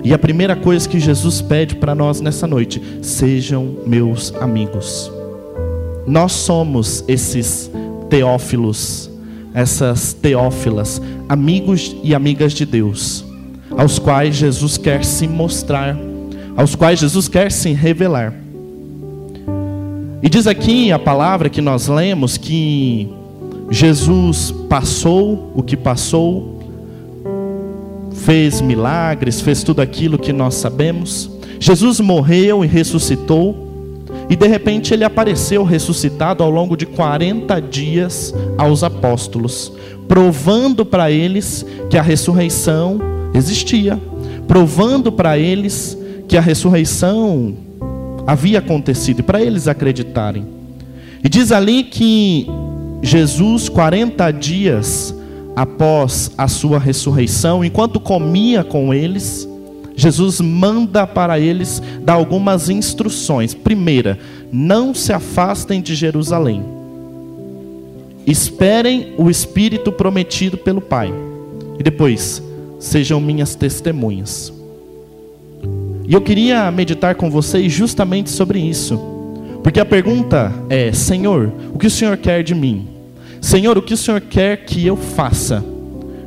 E 0.03 0.13
a 0.13 0.19
primeira 0.19 0.55
coisa 0.55 0.87
que 0.87 0.99
Jesus 0.99 1.41
pede 1.41 1.75
para 1.75 1.95
nós 1.95 2.19
nessa 2.21 2.45
noite: 2.45 2.81
sejam 3.01 3.77
meus 3.87 4.33
amigos. 4.35 5.11
Nós 6.05 6.33
somos 6.33 7.03
esses 7.07 7.71
teófilos, 8.09 9.08
essas 9.59 10.13
teófilas, 10.13 11.01
amigos 11.27 11.95
e 12.01 12.15
amigas 12.15 12.53
de 12.53 12.65
Deus, 12.65 13.25
aos 13.77 13.99
quais 13.99 14.35
Jesus 14.35 14.77
quer 14.77 15.03
se 15.03 15.27
mostrar, 15.27 15.97
aos 16.55 16.75
quais 16.75 16.99
Jesus 16.99 17.27
quer 17.27 17.51
se 17.51 17.73
revelar. 17.73 18.33
E 20.23 20.29
diz 20.29 20.47
aqui 20.47 20.91
a 20.91 20.99
palavra 20.99 21.49
que 21.49 21.61
nós 21.61 21.87
lemos 21.87 22.37
que 22.37 23.09
Jesus 23.69 24.53
passou 24.69 25.51
o 25.53 25.61
que 25.61 25.75
passou, 25.75 26.59
fez 28.13 28.61
milagres, 28.61 29.41
fez 29.41 29.61
tudo 29.61 29.81
aquilo 29.81 30.17
que 30.17 30.31
nós 30.31 30.55
sabemos. 30.55 31.29
Jesus 31.59 31.99
morreu 31.99 32.63
e 32.63 32.67
ressuscitou. 32.67 33.68
E 34.29 34.35
de 34.35 34.47
repente 34.47 34.93
ele 34.93 35.03
apareceu 35.03 35.63
ressuscitado 35.63 36.43
ao 36.43 36.51
longo 36.51 36.77
de 36.77 36.85
40 36.85 37.59
dias 37.61 38.33
aos 38.57 38.83
apóstolos, 38.83 39.73
provando 40.07 40.85
para 40.85 41.09
eles 41.09 41.65
que 41.89 41.97
a 41.97 42.01
ressurreição 42.01 42.99
existia, 43.33 43.99
provando 44.47 45.11
para 45.11 45.37
eles 45.37 45.97
que 46.27 46.37
a 46.37 46.41
ressurreição 46.41 47.55
havia 48.27 48.59
acontecido, 48.59 49.23
para 49.23 49.41
eles 49.41 49.67
acreditarem. 49.67 50.45
E 51.23 51.27
diz 51.27 51.51
ali 51.51 51.83
que 51.83 52.47
Jesus, 53.01 53.67
40 53.67 54.29
dias 54.31 55.15
após 55.55 56.31
a 56.37 56.47
sua 56.47 56.77
ressurreição, 56.77 57.65
enquanto 57.65 57.99
comia 57.99 58.63
com 58.63 58.93
eles, 58.93 59.48
Jesus 59.99 60.39
manda 60.39 61.05
para 61.05 61.37
eles 61.37 61.83
dar 62.01 62.13
algumas 62.13 62.69
instruções. 62.69 63.53
Primeira, 63.53 64.17
não 64.49 64.93
se 64.93 65.11
afastem 65.11 65.81
de 65.81 65.93
Jerusalém. 65.93 66.63
Esperem 68.25 69.13
o 69.17 69.29
Espírito 69.29 69.91
prometido 69.91 70.57
pelo 70.57 70.79
Pai. 70.79 71.13
E 71.77 71.83
depois, 71.83 72.41
sejam 72.79 73.19
minhas 73.19 73.55
testemunhas. 73.55 74.53
E 76.07 76.13
eu 76.13 76.21
queria 76.21 76.71
meditar 76.71 77.15
com 77.15 77.29
vocês 77.29 77.69
justamente 77.69 78.29
sobre 78.29 78.57
isso. 78.57 78.97
Porque 79.61 79.81
a 79.81 79.85
pergunta 79.85 80.53
é: 80.69 80.93
Senhor, 80.93 81.51
o 81.73 81.77
que 81.77 81.87
o 81.87 81.91
Senhor 81.91 82.15
quer 82.15 82.41
de 82.41 82.55
mim? 82.55 82.87
Senhor, 83.41 83.77
o 83.77 83.81
que 83.81 83.95
o 83.95 83.97
Senhor 83.97 84.21
quer 84.21 84.63
que 84.63 84.87
eu 84.87 84.95
faça? 84.95 85.61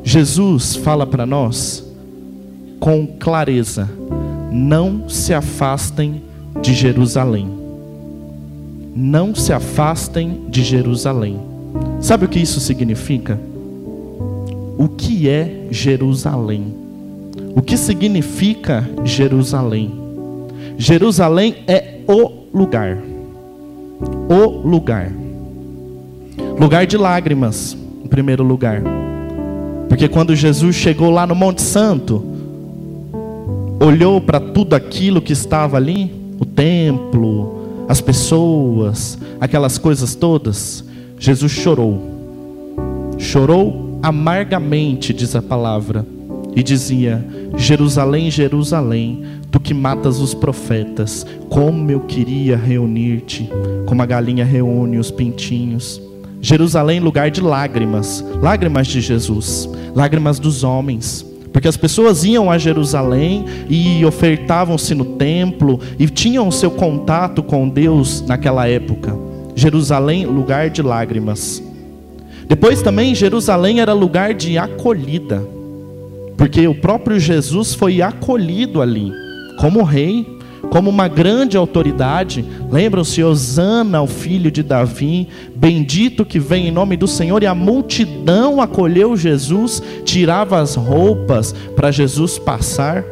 Jesus 0.05 0.77
fala 0.77 1.07
para 1.07 1.25
nós 1.25 1.91
com 2.83 3.07
clareza: 3.07 3.89
não 4.51 5.09
se 5.09 5.33
afastem 5.33 6.21
de 6.61 6.75
Jerusalém. 6.75 7.49
Não 8.95 9.33
se 9.37 9.53
afastem 9.53 10.43
de 10.49 10.65
Jerusalém. 10.65 11.39
Sabe 12.01 12.25
o 12.25 12.29
que 12.29 12.41
isso 12.41 12.59
significa? 12.59 13.39
O 14.77 14.89
que 14.89 15.29
é 15.29 15.69
Jerusalém? 15.71 16.75
O 17.55 17.63
que 17.63 17.77
significa 17.77 18.85
Jerusalém? 19.05 19.93
Jerusalém 20.77 21.59
é 21.69 22.01
o 22.09 22.49
lugar. 22.53 22.99
O 24.29 24.69
lugar. 24.69 25.11
Lugar 26.59 26.85
de 26.85 26.97
lágrimas, 26.97 27.77
em 28.05 28.09
primeiro 28.09 28.43
lugar. 28.43 28.83
Porque 29.89 30.09
quando 30.09 30.35
Jesus 30.35 30.75
chegou 30.75 31.11
lá 31.11 31.27
no 31.27 31.35
Monte 31.35 31.63
Santo, 31.63 32.32
olhou 33.83 34.21
para 34.21 34.39
tudo 34.39 34.75
aquilo 34.75 35.21
que 35.21 35.33
estava 35.33 35.77
ali, 35.77 36.15
o 36.39 36.45
templo, 36.45 37.85
as 37.89 38.01
pessoas, 38.01 39.19
aquelas 39.41 39.77
coisas 39.77 40.15
todas, 40.15 40.85
Jesus 41.19 41.51
chorou. 41.51 42.01
Chorou 43.19 43.99
amargamente, 44.03 45.13
diz 45.13 45.35
a 45.35 45.43
palavra 45.43 46.07
e 46.55 46.63
dizia: 46.63 47.25
Jerusalém, 47.57 48.31
Jerusalém, 48.31 49.25
tu 49.51 49.59
que 49.59 49.75
matas 49.75 50.21
os 50.21 50.33
profetas, 50.33 51.27
como 51.49 51.91
eu 51.91 52.01
queria 52.01 52.57
reunir-te, 52.57 53.51
como 53.87 54.01
a 54.01 54.07
galinha 54.07 54.45
reúne 54.45 54.99
os 54.99 55.11
pintinhos. 55.11 56.01
Jerusalém, 56.41 57.01
lugar 57.01 57.31
de 57.31 57.41
lágrimas, 57.41 58.25
lágrimas 58.41 58.87
de 58.87 59.01
Jesus, 59.01 59.69
lágrimas 59.95 60.39
dos 60.39 60.65
homens. 60.65 61.32
Porque 61.53 61.69
as 61.69 61.77
pessoas 61.77 62.25
iam 62.25 62.51
a 62.51 62.57
Jerusalém 62.57 63.45
e 63.69 64.05
ofertavam-se 64.05 64.95
no 64.95 65.05
templo 65.05 65.79
e 65.99 66.09
tinham 66.09 66.51
seu 66.51 66.71
contato 66.71 67.43
com 67.43 67.69
Deus 67.69 68.23
naquela 68.27 68.67
época. 68.67 69.15
Jerusalém, 69.55 70.25
lugar 70.25 70.71
de 70.71 70.81
lágrimas. 70.81 71.63
Depois 72.49 72.83
também 72.83 73.15
Jerusalém 73.15 73.81
era 73.81 73.93
lugar 73.93 74.35
de 74.35 74.57
acolhida. 74.57 75.43
Porque 76.37 76.67
o 76.67 76.75
próprio 76.75 77.21
Jesus 77.21 77.75
foi 77.75 78.03
acolhido 78.03 78.81
ali, 78.81 79.13
como 79.61 79.83
rei, 79.83 80.27
como 80.71 80.91
uma 80.91 81.09
grande 81.09 81.57
autoridade. 81.57 82.45
Lembram-se, 82.71 83.23
Osana, 83.23 84.03
o 84.03 84.07
filho 84.07 84.51
de 84.51 84.63
Davi, 84.63 85.29
bendito 85.55 86.25
que 86.25 86.39
vem 86.39 86.69
em 86.69 86.71
nome 86.71 86.97
do 86.97 87.07
Senhor, 87.07 87.43
e 87.43 87.47
a 87.47 87.55
multidão 87.55 88.61
acolheu 88.61 89.17
Jesus, 89.17 89.83
tirava 90.05 90.61
as 90.61 90.75
roupas 90.75 91.55
para 91.77 91.91
Jesus 91.91 92.39
passar, 92.39 93.05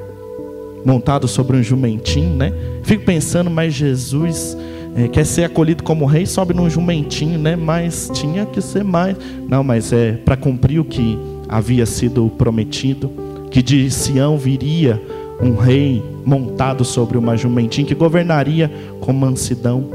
montado 0.84 1.28
sobre 1.28 1.56
um 1.56 1.62
jumentinho, 1.62 2.34
né? 2.34 2.52
Fico 2.82 3.04
pensando, 3.04 3.50
mas 3.50 3.74
Jesus 3.74 4.56
é, 4.96 5.08
quer 5.08 5.24
ser 5.24 5.44
acolhido 5.44 5.82
como 5.82 6.06
rei, 6.06 6.26
sobe 6.26 6.54
num 6.54 6.68
jumentinho, 6.68 7.38
né? 7.38 7.56
Mas 7.56 8.10
tinha 8.14 8.46
que 8.46 8.60
ser 8.60 8.82
mais. 8.82 9.16
Não, 9.48 9.62
mas 9.62 9.92
é 9.92 10.12
para 10.12 10.36
cumprir 10.36 10.80
o 10.80 10.84
que 10.84 11.18
havia 11.48 11.84
sido 11.84 12.30
prometido, 12.38 13.10
que 13.50 13.62
de 13.62 13.90
Sião 13.90 14.38
viria 14.38 15.00
um 15.42 15.56
rei 15.56 16.02
montado 16.24 16.84
sobre 16.84 17.16
uma 17.16 17.36
jumentinha 17.36 17.86
que 17.86 17.94
governaria 17.94 18.70
com 19.00 19.12
mansidão. 19.12 19.88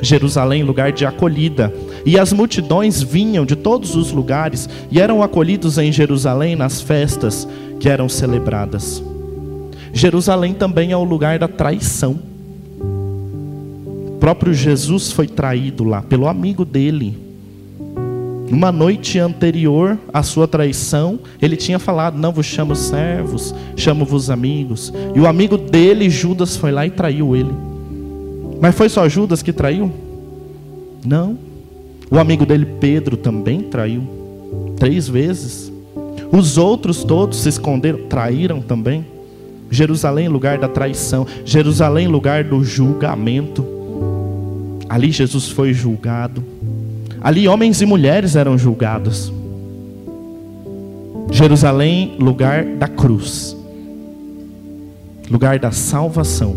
Jerusalém, 0.00 0.62
lugar 0.62 0.92
de 0.92 1.06
acolhida. 1.06 1.72
E 2.04 2.18
as 2.18 2.32
multidões 2.32 3.02
vinham 3.02 3.46
de 3.46 3.56
todos 3.56 3.96
os 3.96 4.12
lugares 4.12 4.68
e 4.90 5.00
eram 5.00 5.22
acolhidos 5.22 5.78
em 5.78 5.90
Jerusalém 5.90 6.54
nas 6.54 6.80
festas 6.80 7.48
que 7.80 7.88
eram 7.88 8.08
celebradas. 8.08 9.02
Jerusalém 9.92 10.52
também 10.52 10.92
é 10.92 10.96
o 10.96 11.04
lugar 11.04 11.38
da 11.38 11.48
traição. 11.48 12.18
O 12.78 14.18
próprio 14.20 14.52
Jesus 14.52 15.10
foi 15.10 15.26
traído 15.26 15.84
lá 15.84 16.02
pelo 16.02 16.28
amigo 16.28 16.64
dele, 16.64 17.25
uma 18.50 18.70
noite 18.70 19.18
anterior 19.18 19.98
à 20.12 20.22
sua 20.22 20.46
traição, 20.46 21.18
ele 21.40 21.56
tinha 21.56 21.78
falado: 21.78 22.18
Não 22.18 22.32
vos 22.32 22.46
chamo 22.46 22.76
servos, 22.76 23.54
chamo-vos 23.76 24.30
amigos. 24.30 24.92
E 25.14 25.20
o 25.20 25.26
amigo 25.26 25.56
dele, 25.56 26.08
Judas, 26.08 26.56
foi 26.56 26.70
lá 26.70 26.86
e 26.86 26.90
traiu 26.90 27.34
ele. 27.34 27.52
Mas 28.60 28.74
foi 28.74 28.88
só 28.88 29.08
Judas 29.08 29.42
que 29.42 29.52
traiu? 29.52 29.90
Não. 31.04 31.38
O 32.10 32.18
amigo 32.18 32.46
dele, 32.46 32.66
Pedro, 32.80 33.16
também 33.16 33.62
traiu. 33.62 34.06
Três 34.76 35.08
vezes. 35.08 35.72
Os 36.32 36.56
outros 36.56 37.04
todos 37.04 37.38
se 37.38 37.48
esconderam, 37.48 38.06
traíram 38.08 38.60
também. 38.60 39.04
Jerusalém, 39.70 40.28
lugar 40.28 40.58
da 40.58 40.68
traição. 40.68 41.26
Jerusalém, 41.44 42.06
lugar 42.06 42.44
do 42.44 42.62
julgamento. 42.62 43.66
Ali 44.88 45.10
Jesus 45.10 45.48
foi 45.48 45.72
julgado. 45.74 46.55
Ali 47.26 47.48
homens 47.48 47.82
e 47.82 47.86
mulheres 47.86 48.36
eram 48.36 48.56
julgados. 48.56 49.32
Jerusalém, 51.32 52.14
lugar 52.20 52.64
da 52.64 52.86
cruz, 52.86 53.56
lugar 55.28 55.58
da 55.58 55.72
salvação. 55.72 56.56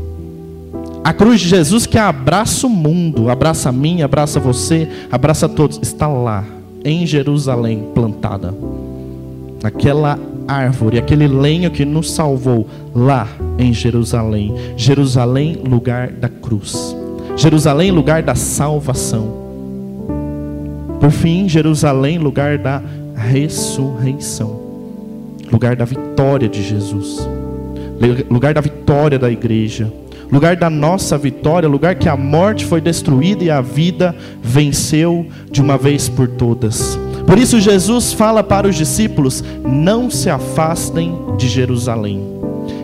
A 1.04 1.12
cruz 1.12 1.42
de 1.42 1.50
Jesus 1.50 1.88
que 1.88 1.98
abraça 1.98 2.68
o 2.68 2.70
mundo, 2.70 3.32
abraça 3.32 3.70
a 3.70 3.72
mim, 3.72 4.04
abraça 4.04 4.40
você, 4.40 4.88
abraça 5.12 5.50
todos, 5.50 5.80
está 5.82 6.08
lá, 6.08 6.46
em 6.86 7.04
Jerusalém, 7.04 7.90
plantada. 7.96 8.54
Aquela 9.64 10.20
árvore, 10.48 11.00
aquele 11.00 11.28
lenho 11.28 11.72
que 11.72 11.84
nos 11.84 12.12
salvou, 12.12 12.68
lá 12.94 13.28
em 13.58 13.74
Jerusalém. 13.74 14.54
Jerusalém, 14.78 15.64
lugar 15.68 16.12
da 16.12 16.30
cruz. 16.30 16.96
Jerusalém, 17.36 17.90
lugar 17.90 18.22
da 18.22 18.36
salvação. 18.36 19.49
Por 21.00 21.12
fim, 21.12 21.48
Jerusalém, 21.48 22.18
lugar 22.18 22.58
da 22.58 22.82
ressurreição, 23.16 24.60
lugar 25.52 25.76
da 25.76 25.86
vitória 25.86 26.48
de 26.50 26.62
Jesus, 26.62 27.28
lugar 28.30 28.54
da 28.54 28.62
vitória 28.62 29.18
da 29.18 29.30
igreja, 29.30 29.92
lugar 30.32 30.56
da 30.56 30.70
nossa 30.70 31.18
vitória, 31.18 31.68
lugar 31.68 31.96
que 31.96 32.08
a 32.08 32.16
morte 32.16 32.66
foi 32.66 32.80
destruída 32.80 33.44
e 33.44 33.50
a 33.50 33.62
vida 33.62 34.16
venceu 34.42 35.26
de 35.50 35.62
uma 35.62 35.78
vez 35.78 36.08
por 36.08 36.28
todas. 36.28 36.98
Por 37.26 37.38
isso, 37.38 37.60
Jesus 37.60 38.14
fala 38.14 38.44
para 38.44 38.68
os 38.68 38.76
discípulos: 38.76 39.44
não 39.64 40.10
se 40.10 40.30
afastem 40.30 41.18
de 41.38 41.48
Jerusalém, 41.48 42.22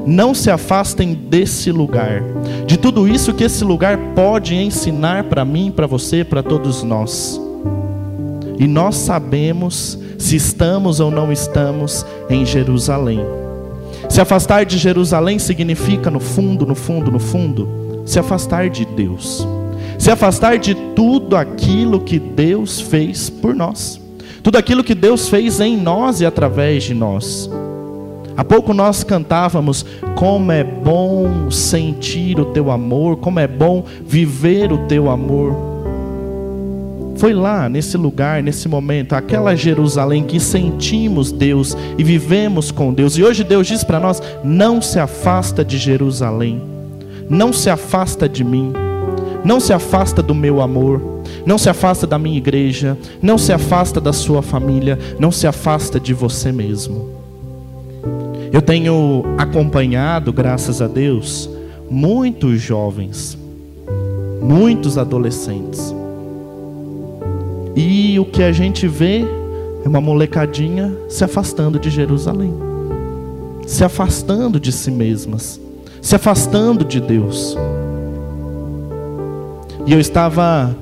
não 0.05 0.33
se 0.33 0.49
afastem 0.49 1.13
desse 1.13 1.71
lugar, 1.71 2.23
de 2.65 2.77
tudo 2.77 3.07
isso 3.07 3.33
que 3.33 3.43
esse 3.43 3.63
lugar 3.63 3.97
pode 4.15 4.55
ensinar 4.55 5.25
para 5.25 5.43
mim, 5.45 5.71
para 5.75 5.87
você, 5.87 6.23
para 6.23 6.43
todos 6.43 6.83
nós. 6.83 7.41
E 8.57 8.67
nós 8.67 8.95
sabemos 8.95 9.99
se 10.17 10.35
estamos 10.35 10.99
ou 10.99 11.11
não 11.11 11.31
estamos 11.31 12.05
em 12.29 12.45
Jerusalém. 12.45 13.19
Se 14.09 14.21
afastar 14.21 14.65
de 14.65 14.77
Jerusalém 14.77 15.39
significa, 15.39 16.09
no 16.09 16.19
fundo, 16.19 16.65
no 16.65 16.75
fundo, 16.75 17.11
no 17.11 17.19
fundo, 17.19 18.03
se 18.05 18.19
afastar 18.19 18.69
de 18.69 18.85
Deus. 18.85 19.47
Se 19.97 20.11
afastar 20.11 20.57
de 20.57 20.75
tudo 20.95 21.35
aquilo 21.35 21.99
que 21.99 22.19
Deus 22.19 22.79
fez 22.79 23.29
por 23.29 23.55
nós. 23.55 23.99
Tudo 24.43 24.57
aquilo 24.57 24.83
que 24.83 24.93
Deus 24.93 25.27
fez 25.27 25.59
em 25.59 25.75
nós 25.75 26.21
e 26.21 26.25
através 26.25 26.83
de 26.83 26.93
nós. 26.93 27.49
Há 28.37 28.43
pouco 28.43 28.73
nós 28.73 29.03
cantávamos 29.03 29.85
como 30.15 30.51
é 30.51 30.63
bom 30.63 31.49
sentir 31.49 32.39
o 32.39 32.45
teu 32.45 32.69
amor, 32.69 33.17
como 33.17 33.39
é 33.39 33.47
bom 33.47 33.85
viver 34.05 34.71
o 34.71 34.85
teu 34.87 35.09
amor. 35.09 35.74
Foi 37.17 37.33
lá, 37.33 37.69
nesse 37.69 37.95
lugar, 37.95 38.43
nesse 38.43 38.67
momento, 38.67 39.13
aquela 39.13 39.55
Jerusalém 39.55 40.23
que 40.23 40.39
sentimos 40.39 41.31
Deus 41.31 41.75
e 41.97 42.03
vivemos 42.03 42.71
com 42.71 42.93
Deus. 42.93 43.17
E 43.17 43.23
hoje 43.23 43.43
Deus 43.43 43.67
diz 43.67 43.83
para 43.83 43.99
nós: 43.99 44.21
não 44.43 44.81
se 44.81 44.99
afasta 44.99 45.63
de 45.63 45.77
Jerusalém, 45.77 46.61
não 47.29 47.53
se 47.53 47.69
afasta 47.69 48.27
de 48.27 48.43
mim, 48.43 48.73
não 49.45 49.61
se 49.61 49.71
afasta 49.71 50.21
do 50.21 50.35
meu 50.35 50.61
amor, 50.61 51.21
não 51.45 51.57
se 51.57 51.69
afasta 51.69 52.05
da 52.05 52.19
minha 52.19 52.37
igreja, 52.37 52.97
não 53.21 53.37
se 53.37 53.53
afasta 53.53 54.01
da 54.01 54.11
sua 54.11 54.41
família, 54.41 54.99
não 55.17 55.31
se 55.31 55.47
afasta 55.47 55.99
de 55.99 56.13
você 56.13 56.51
mesmo. 56.51 57.15
Eu 58.51 58.61
tenho 58.61 59.23
acompanhado, 59.37 60.33
graças 60.33 60.81
a 60.81 60.87
Deus, 60.87 61.49
muitos 61.89 62.61
jovens, 62.61 63.37
muitos 64.41 64.97
adolescentes 64.97 65.93
e 67.75 68.17
o 68.19 68.25
que 68.25 68.41
a 68.41 68.51
gente 68.51 68.87
vê 68.87 69.25
é 69.83 69.87
uma 69.87 69.99
molecadinha 69.99 70.95
se 71.09 71.23
afastando 71.23 71.77
de 71.77 71.89
Jerusalém, 71.89 72.53
se 73.67 73.83
afastando 73.83 74.59
de 74.59 74.71
si 74.71 74.89
mesmas, 74.89 75.59
se 76.01 76.15
afastando 76.15 76.85
de 76.85 77.01
Deus. 77.01 77.57
E 79.85 79.91
eu 79.91 79.99
estava 79.99 80.75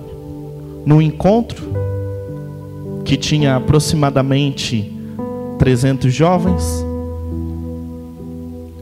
num 0.85 1.01
encontro 1.01 1.63
que 3.03 3.17
tinha 3.17 3.55
aproximadamente 3.55 4.93
300 5.57 6.13
jovens, 6.13 6.85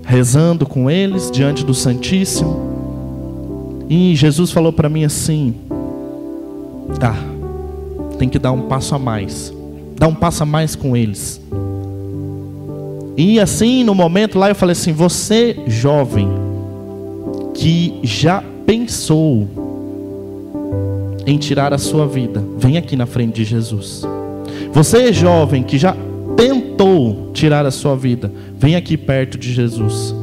rezando 0.03 0.65
com 0.65 0.91
eles 0.91 1.31
diante 1.31 1.63
do 1.63 1.73
Santíssimo. 1.73 3.85
E 3.89 4.15
Jesus 4.15 4.51
falou 4.51 4.73
para 4.73 4.89
mim 4.89 5.03
assim: 5.03 5.55
tá, 6.99 7.30
tem 8.21 8.29
que 8.29 8.37
dar 8.37 8.51
um 8.51 8.67
passo 8.67 8.93
a 8.93 8.99
mais. 8.99 9.51
Dar 9.97 10.07
um 10.07 10.13
passo 10.13 10.43
a 10.43 10.45
mais 10.45 10.75
com 10.75 10.95
eles. 10.95 11.41
E 13.17 13.39
assim, 13.39 13.83
no 13.83 13.95
momento 13.95 14.37
lá, 14.37 14.49
eu 14.49 14.53
falei 14.53 14.73
assim: 14.73 14.93
você, 14.93 15.57
jovem, 15.65 16.29
que 17.55 17.99
já 18.03 18.43
pensou 18.63 19.47
em 21.25 21.35
tirar 21.39 21.73
a 21.73 21.79
sua 21.79 22.05
vida, 22.05 22.43
vem 22.59 22.77
aqui 22.77 22.95
na 22.95 23.07
frente 23.07 23.37
de 23.37 23.43
Jesus. 23.43 24.03
Você, 24.71 25.11
jovem, 25.11 25.63
que 25.63 25.79
já 25.79 25.95
tentou 26.37 27.31
tirar 27.33 27.65
a 27.65 27.71
sua 27.71 27.95
vida, 27.95 28.31
vem 28.55 28.75
aqui 28.75 28.97
perto 28.97 29.35
de 29.35 29.51
Jesus. 29.51 30.13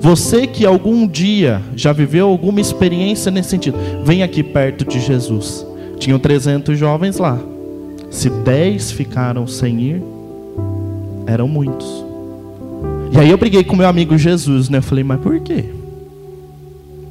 Você 0.00 0.48
que 0.48 0.66
algum 0.66 1.06
dia 1.06 1.62
já 1.76 1.92
viveu 1.92 2.28
alguma 2.28 2.60
experiência 2.60 3.30
nesse 3.30 3.50
sentido, 3.50 3.78
vem 4.04 4.24
aqui 4.24 4.42
perto 4.42 4.84
de 4.84 4.98
Jesus. 4.98 5.64
Tinham 5.98 6.18
300 6.18 6.78
jovens 6.78 7.18
lá. 7.18 7.38
Se 8.10 8.30
10 8.30 8.92
ficaram 8.92 9.46
sem 9.46 9.80
ir, 9.80 10.02
eram 11.26 11.48
muitos. 11.48 12.04
E 13.12 13.18
aí 13.18 13.30
eu 13.30 13.38
briguei 13.38 13.64
com 13.64 13.76
meu 13.76 13.88
amigo 13.88 14.18
Jesus, 14.18 14.68
né? 14.68 14.78
Eu 14.78 14.82
falei, 14.82 15.04
mas 15.04 15.20
por 15.20 15.38
quê? 15.40 15.64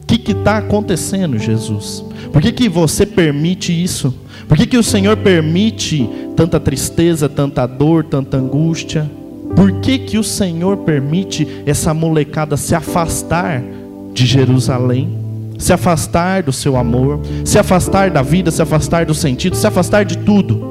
O 0.01 0.05
que 0.05 0.31
está 0.31 0.57
acontecendo, 0.57 1.39
Jesus? 1.39 2.03
Por 2.31 2.41
que, 2.41 2.51
que 2.51 2.69
você 2.69 3.05
permite 3.05 3.71
isso? 3.71 4.13
Por 4.47 4.57
que, 4.57 4.65
que 4.65 4.77
o 4.77 4.83
Senhor 4.83 5.17
permite 5.17 6.09
tanta 6.35 6.59
tristeza, 6.59 7.29
tanta 7.29 7.65
dor, 7.65 8.03
tanta 8.03 8.37
angústia? 8.37 9.09
Por 9.55 9.79
que, 9.79 9.97
que 9.99 10.17
o 10.17 10.23
Senhor 10.23 10.77
permite 10.77 11.47
essa 11.65 11.93
molecada 11.93 12.57
se 12.57 12.75
afastar 12.75 13.63
de 14.13 14.25
Jerusalém? 14.25 15.22
Se 15.63 15.71
afastar 15.71 16.43
do 16.43 16.51
seu 16.51 16.75
amor, 16.75 17.21
se 17.45 17.57
afastar 17.57 18.11
da 18.11 18.21
vida, 18.21 18.51
se 18.51 18.61
afastar 18.61 19.05
do 19.05 19.13
sentido, 19.13 19.55
se 19.55 19.65
afastar 19.65 20.03
de 20.03 20.17
tudo. 20.17 20.61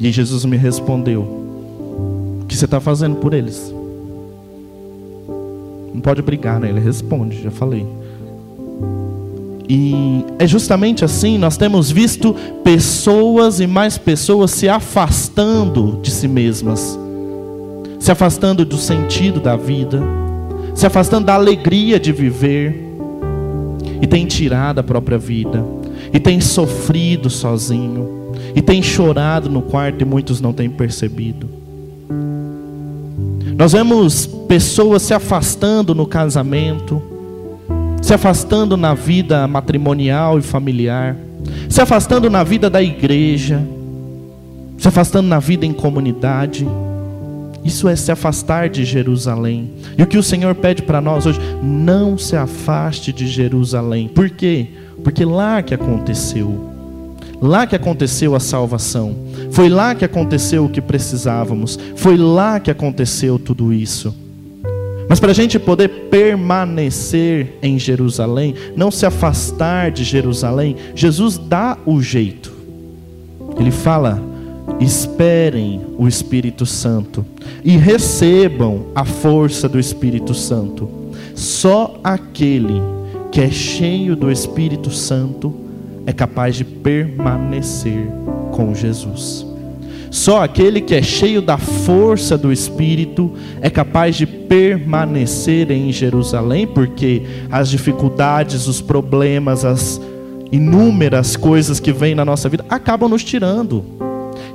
E 0.00 0.10
Jesus 0.10 0.44
me 0.44 0.56
respondeu: 0.56 1.20
O 1.22 2.44
que 2.48 2.56
você 2.56 2.64
está 2.64 2.80
fazendo 2.80 3.14
por 3.16 3.32
eles? 3.32 3.72
Não 5.94 6.00
pode 6.00 6.22
brigar, 6.22 6.58
né? 6.58 6.70
Ele 6.70 6.80
responde, 6.80 7.40
já 7.40 7.52
falei. 7.52 7.86
E 9.68 10.24
é 10.40 10.46
justamente 10.46 11.04
assim, 11.04 11.38
nós 11.38 11.56
temos 11.56 11.88
visto 11.88 12.34
pessoas 12.64 13.60
e 13.60 13.66
mais 13.68 13.96
pessoas 13.96 14.50
se 14.50 14.68
afastando 14.68 16.00
de 16.02 16.10
si 16.10 16.26
mesmas, 16.26 16.98
se 18.00 18.10
afastando 18.10 18.64
do 18.64 18.76
sentido 18.76 19.38
da 19.38 19.54
vida, 19.56 20.02
se 20.74 20.84
afastando 20.84 21.26
da 21.26 21.34
alegria 21.34 22.00
de 22.00 22.10
viver 22.10 22.85
e 24.00 24.06
tem 24.06 24.26
tirado 24.26 24.78
a 24.78 24.82
própria 24.82 25.18
vida, 25.18 25.64
e 26.12 26.18
tem 26.18 26.40
sofrido 26.40 27.30
sozinho, 27.30 28.32
e 28.54 28.62
tem 28.62 28.82
chorado 28.82 29.48
no 29.48 29.62
quarto 29.62 30.02
e 30.02 30.04
muitos 30.04 30.40
não 30.40 30.52
têm 30.52 30.68
percebido. 30.68 31.48
Nós 33.56 33.72
vemos 33.72 34.26
pessoas 34.26 35.02
se 35.02 35.14
afastando 35.14 35.94
no 35.94 36.06
casamento, 36.06 37.02
se 38.02 38.12
afastando 38.12 38.76
na 38.76 38.92
vida 38.92 39.48
matrimonial 39.48 40.38
e 40.38 40.42
familiar, 40.42 41.16
se 41.68 41.80
afastando 41.80 42.28
na 42.28 42.44
vida 42.44 42.68
da 42.68 42.82
igreja, 42.82 43.66
se 44.76 44.86
afastando 44.86 45.26
na 45.26 45.38
vida 45.38 45.64
em 45.64 45.72
comunidade. 45.72 46.66
Isso 47.66 47.88
é 47.88 47.96
se 47.96 48.12
afastar 48.12 48.68
de 48.68 48.84
Jerusalém. 48.84 49.72
E 49.98 50.02
o 50.04 50.06
que 50.06 50.16
o 50.16 50.22
Senhor 50.22 50.54
pede 50.54 50.82
para 50.82 51.00
nós 51.00 51.26
hoje, 51.26 51.40
não 51.60 52.16
se 52.16 52.36
afaste 52.36 53.12
de 53.12 53.26
Jerusalém. 53.26 54.06
Por 54.06 54.30
quê? 54.30 54.68
Porque 55.02 55.24
lá 55.24 55.60
que 55.62 55.74
aconteceu. 55.74 56.70
Lá 57.42 57.66
que 57.66 57.74
aconteceu 57.74 58.36
a 58.36 58.40
salvação. 58.40 59.16
Foi 59.50 59.68
lá 59.68 59.96
que 59.96 60.04
aconteceu 60.04 60.64
o 60.64 60.68
que 60.68 60.80
precisávamos. 60.80 61.76
Foi 61.96 62.16
lá 62.16 62.60
que 62.60 62.70
aconteceu 62.70 63.36
tudo 63.36 63.72
isso. 63.72 64.14
Mas 65.08 65.18
para 65.18 65.32
a 65.32 65.34
gente 65.34 65.58
poder 65.58 65.88
permanecer 66.08 67.58
em 67.60 67.80
Jerusalém, 67.80 68.54
não 68.76 68.92
se 68.92 69.04
afastar 69.04 69.90
de 69.90 70.04
Jerusalém, 70.04 70.76
Jesus 70.94 71.36
dá 71.36 71.76
o 71.84 72.00
jeito. 72.00 72.52
Ele 73.58 73.72
fala: 73.72 74.22
esperem 74.80 75.80
o 75.96 76.06
Espírito 76.06 76.66
Santo 76.66 77.24
e 77.64 77.76
recebam 77.76 78.86
a 78.94 79.04
força 79.04 79.68
do 79.68 79.78
Espírito 79.78 80.34
Santo. 80.34 80.88
Só 81.34 81.98
aquele 82.02 82.80
que 83.30 83.40
é 83.40 83.50
cheio 83.50 84.16
do 84.16 84.30
Espírito 84.30 84.90
Santo 84.90 85.54
é 86.06 86.12
capaz 86.12 86.56
de 86.56 86.64
permanecer 86.64 88.08
com 88.52 88.74
Jesus. 88.74 89.46
Só 90.10 90.42
aquele 90.42 90.80
que 90.80 90.94
é 90.94 91.02
cheio 91.02 91.42
da 91.42 91.58
força 91.58 92.38
do 92.38 92.52
Espírito 92.52 93.32
é 93.60 93.68
capaz 93.68 94.16
de 94.16 94.24
permanecer 94.24 95.70
em 95.70 95.92
Jerusalém, 95.92 96.66
porque 96.66 97.22
as 97.50 97.68
dificuldades, 97.68 98.66
os 98.68 98.80
problemas, 98.80 99.64
as 99.64 100.00
inúmeras 100.52 101.36
coisas 101.36 101.80
que 101.80 101.92
vêm 101.92 102.14
na 102.14 102.24
nossa 102.24 102.48
vida 102.48 102.64
acabam 102.70 103.10
nos 103.10 103.24
tirando 103.24 104.05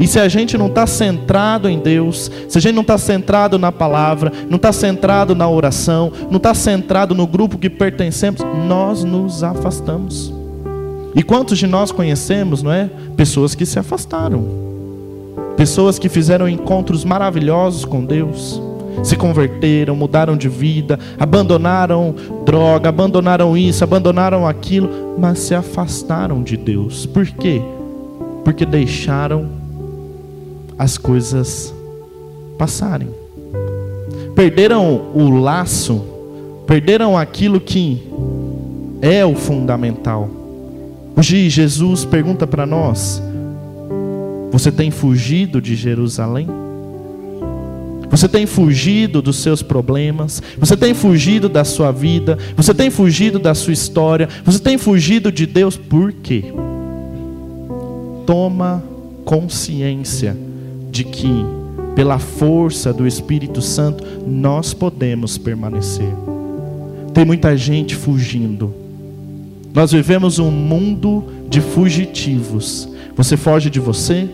E 0.02 0.08
se 0.08 0.20
a 0.20 0.28
gente 0.28 0.58
não 0.58 0.66
está 0.66 0.88
centrado 0.88 1.70
em 1.70 1.78
Deus, 1.78 2.32
se 2.50 2.58
a 2.58 2.62
gente 2.62 2.74
não 2.74 2.82
está 2.82 2.98
centrado 2.98 3.60
na 3.60 3.72
palavra, 3.72 4.34
não 4.50 4.56
está 4.56 4.74
centrado 4.74 5.36
na 5.36 5.48
oração, 5.48 6.12
não 6.28 6.38
está 6.38 6.56
centrado 6.56 7.14
no 7.14 7.28
grupo 7.28 7.56
que 7.56 7.70
pertencemos, 7.70 8.42
nós 8.68 9.04
nos 9.04 9.44
afastamos. 9.44 10.34
E 11.14 11.22
quantos 11.22 11.60
de 11.60 11.68
nós 11.68 11.92
conhecemos, 11.92 12.64
não 12.64 12.72
é? 12.72 12.90
Pessoas 13.16 13.54
que 13.54 13.64
se 13.64 13.78
afastaram, 13.78 14.44
pessoas 15.56 16.00
que 16.00 16.10
fizeram 16.10 16.50
encontros 16.50 17.06
maravilhosos 17.06 17.86
com 17.86 18.04
Deus, 18.04 18.60
se 19.04 19.16
converteram, 19.16 19.96
mudaram 19.96 20.36
de 20.36 20.50
vida, 20.50 20.98
abandonaram 21.20 22.16
droga, 22.44 22.90
abandonaram 22.90 23.56
isso, 23.56 23.84
abandonaram 23.84 24.48
aquilo, 24.48 25.16
mas 25.20 25.38
se 25.38 25.54
afastaram 25.54 26.42
de 26.42 26.58
Deus. 26.58 27.06
Por 27.06 27.28
quê? 27.28 27.62
Porque 28.44 28.66
deixaram 28.66 29.61
as 30.82 30.98
coisas 30.98 31.72
passarem. 32.58 33.10
Perderam 34.34 35.12
o 35.14 35.30
laço, 35.30 36.04
perderam 36.66 37.16
aquilo 37.16 37.62
que 37.62 38.02
é 39.00 39.24
o 39.24 39.36
fundamental. 39.36 40.28
Hoje 41.16 41.52
Jesus 41.52 42.04
pergunta 42.04 42.48
para 42.48 42.66
nós: 42.66 43.22
Você 44.52 44.72
tem 44.72 44.90
fugido 44.90 45.62
de 45.62 45.76
Jerusalém? 45.76 46.48
Você 48.10 48.28
tem 48.28 48.48
fugido 48.48 49.22
dos 49.22 49.36
seus 49.36 49.62
problemas, 49.62 50.42
você 50.58 50.76
tem 50.76 50.96
fugido 50.96 51.48
da 51.48 51.64
sua 51.64 51.92
vida, 51.92 52.40
você 52.58 52.74
tem 52.74 52.90
fugido 52.90 53.38
da 53.38 53.54
sua 53.54 53.72
história, 53.72 54.28
você 54.44 54.58
tem 54.58 54.80
fugido 54.80 55.32
de 55.32 55.46
Deus, 55.46 55.78
por 55.78 56.12
quê? 56.12 56.46
Toma 58.26 58.84
consciência 59.24 60.36
de 60.92 61.06
que, 61.06 61.46
pela 61.96 62.20
força 62.20 62.94
do 62.94 63.08
Espírito 63.08 63.62
Santo, 63.62 64.04
nós 64.28 64.74
podemos 64.74 65.38
permanecer. 65.38 66.14
Tem 67.14 67.26
muita 67.26 67.56
gente 67.56 67.96
fugindo. 67.96 68.74
Nós 69.74 69.92
vivemos 69.92 70.38
um 70.38 70.52
mundo 70.52 71.24
de 71.50 71.62
fugitivos. 71.62 72.90
Você 73.16 73.38
foge 73.38 73.70
de 73.70 73.80
você, 73.80 74.30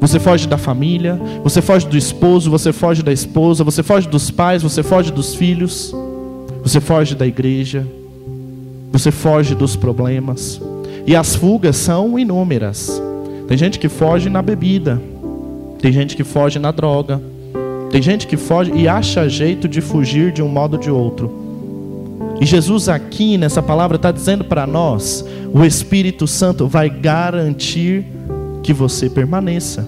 você 0.00 0.20
foge 0.20 0.46
da 0.46 0.58
família, 0.58 1.18
você 1.42 1.62
foge 1.62 1.86
do 1.86 1.96
esposo, 1.96 2.50
você 2.50 2.72
foge 2.72 3.02
da 3.02 3.12
esposa, 3.12 3.64
você 3.64 3.82
foge 3.82 4.08
dos 4.08 4.30
pais, 4.30 4.62
você 4.62 4.82
foge 4.82 5.10
dos 5.10 5.34
filhos, 5.34 5.94
você 6.62 6.80
foge 6.80 7.14
da 7.14 7.26
igreja, 7.26 7.86
você 8.92 9.10
foge 9.10 9.54
dos 9.54 9.76
problemas. 9.76 10.60
E 11.06 11.14
as 11.14 11.34
fugas 11.34 11.76
são 11.76 12.18
inúmeras. 12.18 13.00
Tem 13.46 13.56
gente 13.56 13.78
que 13.78 13.88
foge 13.88 14.30
na 14.30 14.40
bebida, 14.40 15.00
tem 15.84 15.92
gente 15.92 16.16
que 16.16 16.24
foge 16.24 16.58
na 16.58 16.70
droga, 16.70 17.20
tem 17.90 18.00
gente 18.00 18.26
que 18.26 18.38
foge 18.38 18.72
e 18.74 18.88
acha 18.88 19.28
jeito 19.28 19.68
de 19.68 19.82
fugir 19.82 20.32
de 20.32 20.40
um 20.40 20.48
modo 20.48 20.76
ou 20.76 20.80
de 20.80 20.90
outro. 20.90 22.38
E 22.40 22.46
Jesus 22.46 22.88
aqui 22.88 23.36
nessa 23.36 23.62
palavra 23.62 23.96
está 23.96 24.10
dizendo 24.10 24.44
para 24.44 24.66
nós: 24.66 25.22
o 25.52 25.62
Espírito 25.62 26.26
Santo 26.26 26.66
vai 26.66 26.88
garantir 26.88 28.06
que 28.62 28.72
você 28.72 29.10
permaneça. 29.10 29.86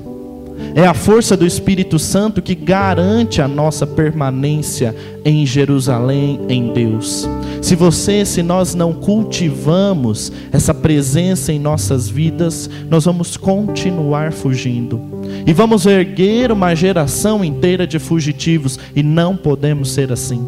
É 0.75 0.87
a 0.87 0.95
força 0.95 1.37
do 1.37 1.47
Espírito 1.47 1.99
Santo 1.99 2.43
que 2.43 2.55
garante 2.55 3.41
a 3.41 3.49
nossa 3.49 3.87
permanência 3.87 4.95
em 5.25 5.47
Jerusalém, 5.47 6.41
em 6.49 6.73
Deus. 6.73 7.29
Se 7.63 7.75
você, 7.75 8.25
se 8.25 8.43
nós 8.43 8.75
não 8.75 8.93
cultivamos 8.93 10.31
essa 10.53 10.75
presença 10.75 11.53
em 11.53 11.59
nossas 11.59 12.09
vidas, 12.09 12.69
nós 12.89 13.07
vamos 13.07 13.37
continuar 13.37 14.33
fugindo. 14.33 15.01
E 15.47 15.53
vamos 15.53 15.87
erguer 15.87 16.53
uma 16.53 16.75
geração 16.75 17.45
inteira 17.45 17.87
de 17.87 17.99
fugitivos, 17.99 18.79
e 18.95 19.03
não 19.03 19.37
podemos 19.37 19.93
ser 19.93 20.13
assim. 20.13 20.45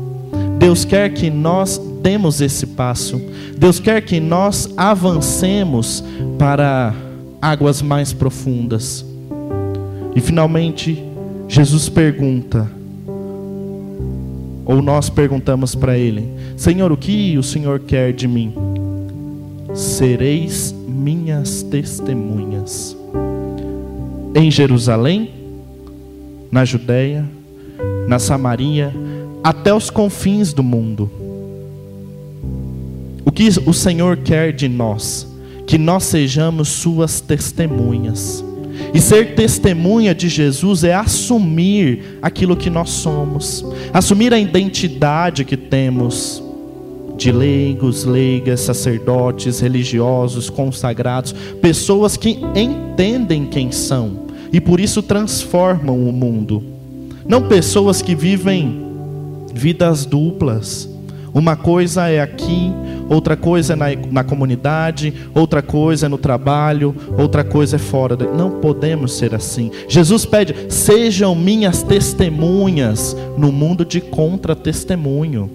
Deus 0.58 0.84
quer 0.84 1.12
que 1.14 1.30
nós 1.30 1.80
demos 2.02 2.40
esse 2.40 2.66
passo. 2.66 3.20
Deus 3.56 3.80
quer 3.80 4.02
que 4.02 4.20
nós 4.20 4.68
avancemos 4.76 6.04
para 6.38 6.94
águas 7.40 7.80
mais 7.80 8.12
profundas. 8.12 9.07
E 10.18 10.20
finalmente, 10.20 11.00
Jesus 11.46 11.88
pergunta, 11.88 12.68
ou 14.66 14.82
nós 14.82 15.08
perguntamos 15.08 15.76
para 15.76 15.96
Ele: 15.96 16.28
Senhor, 16.56 16.90
o 16.90 16.96
que 16.96 17.38
o 17.38 17.42
Senhor 17.44 17.78
quer 17.78 18.12
de 18.12 18.26
mim? 18.26 18.52
Sereis 19.72 20.74
minhas 20.88 21.62
testemunhas 21.62 22.96
em 24.34 24.50
Jerusalém, 24.50 25.30
na 26.50 26.64
Judéia, 26.64 27.24
na 28.08 28.18
Samaria, 28.18 28.92
até 29.44 29.72
os 29.72 29.88
confins 29.88 30.52
do 30.52 30.64
mundo. 30.64 31.08
O 33.24 33.30
que 33.30 33.48
o 33.64 33.72
Senhor 33.72 34.16
quer 34.16 34.52
de 34.52 34.66
nós? 34.66 35.28
Que 35.64 35.78
nós 35.78 36.02
sejamos 36.02 36.66
Suas 36.66 37.20
testemunhas. 37.20 38.47
E 38.94 39.00
ser 39.00 39.34
testemunha 39.34 40.14
de 40.14 40.28
Jesus 40.28 40.84
é 40.84 40.94
assumir 40.94 42.18
aquilo 42.22 42.56
que 42.56 42.70
nós 42.70 42.90
somos, 42.90 43.64
assumir 43.92 44.32
a 44.32 44.38
identidade 44.38 45.44
que 45.44 45.56
temos 45.56 46.42
de 47.16 47.32
leigos, 47.32 48.04
leigas, 48.04 48.60
sacerdotes, 48.60 49.58
religiosos, 49.58 50.48
consagrados, 50.48 51.34
pessoas 51.60 52.16
que 52.16 52.38
entendem 52.54 53.44
quem 53.44 53.72
são 53.72 54.28
e 54.52 54.60
por 54.60 54.78
isso 54.78 55.02
transformam 55.02 56.08
o 56.08 56.12
mundo. 56.12 56.62
Não 57.26 57.48
pessoas 57.48 58.00
que 58.00 58.14
vivem 58.14 58.86
vidas 59.52 60.06
duplas, 60.06 60.88
uma 61.38 61.56
coisa 61.56 62.08
é 62.08 62.20
aqui, 62.20 62.72
outra 63.08 63.36
coisa 63.36 63.74
é 63.74 63.76
na, 63.76 63.86
na 64.10 64.24
comunidade, 64.24 65.12
outra 65.34 65.62
coisa 65.62 66.06
é 66.06 66.08
no 66.08 66.18
trabalho, 66.18 66.94
outra 67.16 67.44
coisa 67.44 67.76
é 67.76 67.78
fora. 67.78 68.16
De... 68.16 68.24
Não 68.26 68.60
podemos 68.60 69.12
ser 69.12 69.34
assim. 69.34 69.70
Jesus 69.88 70.24
pede: 70.24 70.54
sejam 70.68 71.34
minhas 71.34 71.82
testemunhas 71.82 73.16
no 73.36 73.52
mundo 73.52 73.84
de 73.84 74.00
contra-testemunho. 74.00 75.50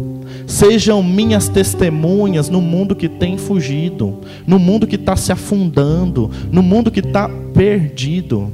Sejam 0.47 1.01
minhas 1.03 1.47
testemunhas 1.47 2.49
no 2.49 2.61
mundo 2.61 2.95
que 2.95 3.07
tem 3.07 3.37
fugido, 3.37 4.19
no 4.45 4.59
mundo 4.59 4.87
que 4.87 4.95
está 4.95 5.15
se 5.15 5.31
afundando, 5.31 6.29
no 6.51 6.61
mundo 6.61 6.91
que 6.91 6.99
está 6.99 7.29
perdido. 7.53 8.51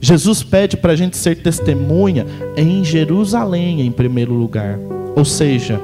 Jesus 0.00 0.42
pede 0.42 0.76
para 0.76 0.92
a 0.92 0.96
gente 0.96 1.16
ser 1.16 1.36
testemunha 1.36 2.26
em 2.56 2.84
Jerusalém, 2.84 3.80
em 3.80 3.90
primeiro 3.90 4.34
lugar. 4.34 4.78
Ou 5.16 5.24
seja, 5.24 5.80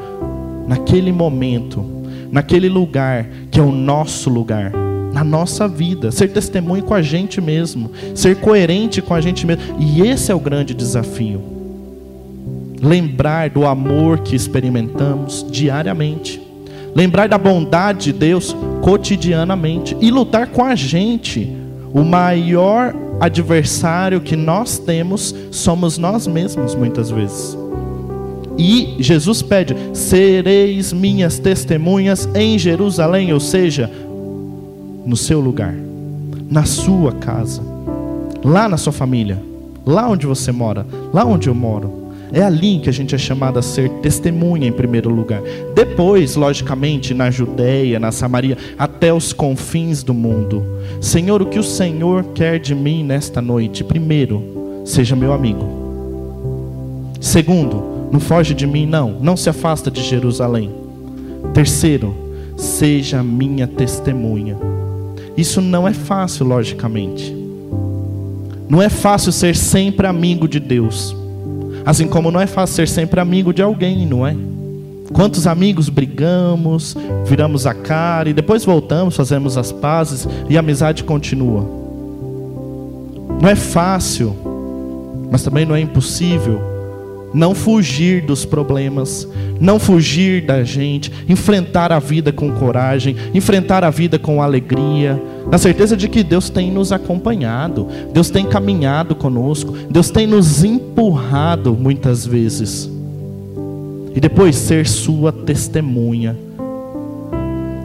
naquele 0.66 1.12
momento, 1.12 1.84
naquele 2.30 2.68
lugar 2.68 3.26
que 3.50 3.60
é 3.60 3.62
o 3.62 3.72
nosso 3.72 4.30
lugar, 4.30 4.72
na 5.12 5.22
nossa 5.22 5.68
vida, 5.68 6.10
ser 6.10 6.28
testemunho 6.28 6.82
com 6.82 6.94
a 6.94 7.02
gente 7.02 7.40
mesmo, 7.40 7.90
ser 8.14 8.36
coerente 8.36 9.02
com 9.02 9.14
a 9.14 9.20
gente 9.20 9.46
mesmo. 9.46 9.62
E 9.78 10.00
esse 10.02 10.32
é 10.32 10.34
o 10.34 10.40
grande 10.40 10.74
desafio. 10.74 11.42
Lembrar 12.80 13.50
do 13.50 13.66
amor 13.66 14.20
que 14.20 14.34
experimentamos 14.34 15.46
diariamente. 15.50 16.40
Lembrar 16.94 17.28
da 17.28 17.38
bondade 17.38 18.06
de 18.06 18.12
Deus 18.12 18.56
cotidianamente 18.82 19.96
e 20.00 20.10
lutar 20.10 20.48
com 20.48 20.64
a 20.64 20.74
gente. 20.74 21.56
O 21.94 22.02
maior 22.02 22.94
adversário 23.20 24.20
que 24.20 24.34
nós 24.34 24.78
temos 24.78 25.34
somos 25.50 25.96
nós 25.96 26.26
mesmos 26.26 26.74
muitas 26.74 27.10
vezes. 27.10 27.61
E 28.58 28.96
Jesus 28.98 29.42
pede: 29.42 29.74
sereis 29.92 30.92
minhas 30.92 31.38
testemunhas 31.38 32.28
em 32.34 32.58
Jerusalém, 32.58 33.32
ou 33.32 33.40
seja, 33.40 33.90
no 35.04 35.16
seu 35.16 35.40
lugar, 35.40 35.74
na 36.50 36.64
sua 36.64 37.12
casa, 37.12 37.62
lá 38.44 38.68
na 38.68 38.76
sua 38.76 38.92
família, 38.92 39.38
lá 39.84 40.08
onde 40.08 40.26
você 40.26 40.52
mora, 40.52 40.86
lá 41.12 41.24
onde 41.24 41.48
eu 41.48 41.54
moro. 41.54 42.02
É 42.34 42.42
ali 42.42 42.78
que 42.78 42.88
a 42.88 42.92
gente 42.92 43.14
é 43.14 43.18
chamado 43.18 43.58
a 43.58 43.62
ser 43.62 43.90
testemunha 44.00 44.66
em 44.66 44.72
primeiro 44.72 45.10
lugar. 45.10 45.42
Depois, 45.74 46.34
logicamente, 46.34 47.12
na 47.12 47.30
Judéia, 47.30 48.00
na 48.00 48.10
Samaria, 48.10 48.56
até 48.78 49.12
os 49.12 49.34
confins 49.34 50.02
do 50.02 50.14
mundo. 50.14 50.64
Senhor, 50.98 51.42
o 51.42 51.46
que 51.46 51.58
o 51.58 51.62
Senhor 51.62 52.24
quer 52.34 52.58
de 52.58 52.74
mim 52.74 53.04
nesta 53.04 53.42
noite? 53.42 53.84
Primeiro, 53.84 54.42
seja 54.86 55.14
meu 55.14 55.30
amigo. 55.34 55.68
Segundo, 57.20 57.91
não 58.12 58.20
foge 58.20 58.52
de 58.52 58.66
mim, 58.66 58.84
não. 58.84 59.16
Não 59.22 59.38
se 59.38 59.48
afasta 59.48 59.90
de 59.90 60.02
Jerusalém. 60.02 60.70
Terceiro, 61.54 62.14
seja 62.58 63.22
minha 63.22 63.66
testemunha. 63.66 64.58
Isso 65.34 65.62
não 65.62 65.88
é 65.88 65.94
fácil, 65.94 66.44
logicamente. 66.44 67.34
Não 68.68 68.82
é 68.82 68.90
fácil 68.90 69.32
ser 69.32 69.56
sempre 69.56 70.06
amigo 70.06 70.46
de 70.46 70.60
Deus. 70.60 71.16
Assim 71.86 72.06
como 72.06 72.30
não 72.30 72.38
é 72.38 72.46
fácil 72.46 72.76
ser 72.76 72.88
sempre 72.88 73.18
amigo 73.18 73.52
de 73.52 73.62
alguém, 73.62 74.06
não 74.06 74.26
é? 74.26 74.36
Quantos 75.14 75.46
amigos 75.46 75.88
brigamos, 75.88 76.94
viramos 77.24 77.66
a 77.66 77.72
cara 77.72 78.28
e 78.28 78.34
depois 78.34 78.62
voltamos, 78.62 79.16
fazemos 79.16 79.56
as 79.56 79.72
pazes 79.72 80.28
e 80.50 80.56
a 80.56 80.60
amizade 80.60 81.02
continua. 81.02 81.66
Não 83.40 83.48
é 83.48 83.56
fácil, 83.56 84.36
mas 85.30 85.42
também 85.42 85.64
não 85.64 85.74
é 85.74 85.80
impossível 85.80 86.71
não 87.34 87.54
fugir 87.54 88.22
dos 88.22 88.44
problemas, 88.44 89.26
não 89.60 89.78
fugir 89.78 90.44
da 90.44 90.64
gente, 90.64 91.10
enfrentar 91.28 91.92
a 91.92 91.98
vida 91.98 92.32
com 92.32 92.52
coragem, 92.52 93.16
enfrentar 93.34 93.84
a 93.84 93.90
vida 93.90 94.18
com 94.18 94.42
alegria, 94.42 95.20
na 95.50 95.58
certeza 95.58 95.96
de 95.96 96.08
que 96.08 96.22
Deus 96.22 96.50
tem 96.50 96.70
nos 96.70 96.92
acompanhado, 96.92 97.88
Deus 98.12 98.30
tem 98.30 98.46
caminhado 98.46 99.14
conosco, 99.14 99.74
Deus 99.90 100.10
tem 100.10 100.26
nos 100.26 100.62
empurrado 100.62 101.74
muitas 101.74 102.26
vezes. 102.26 102.90
E 104.14 104.20
depois 104.20 104.56
ser 104.56 104.86
sua 104.86 105.32
testemunha. 105.32 106.36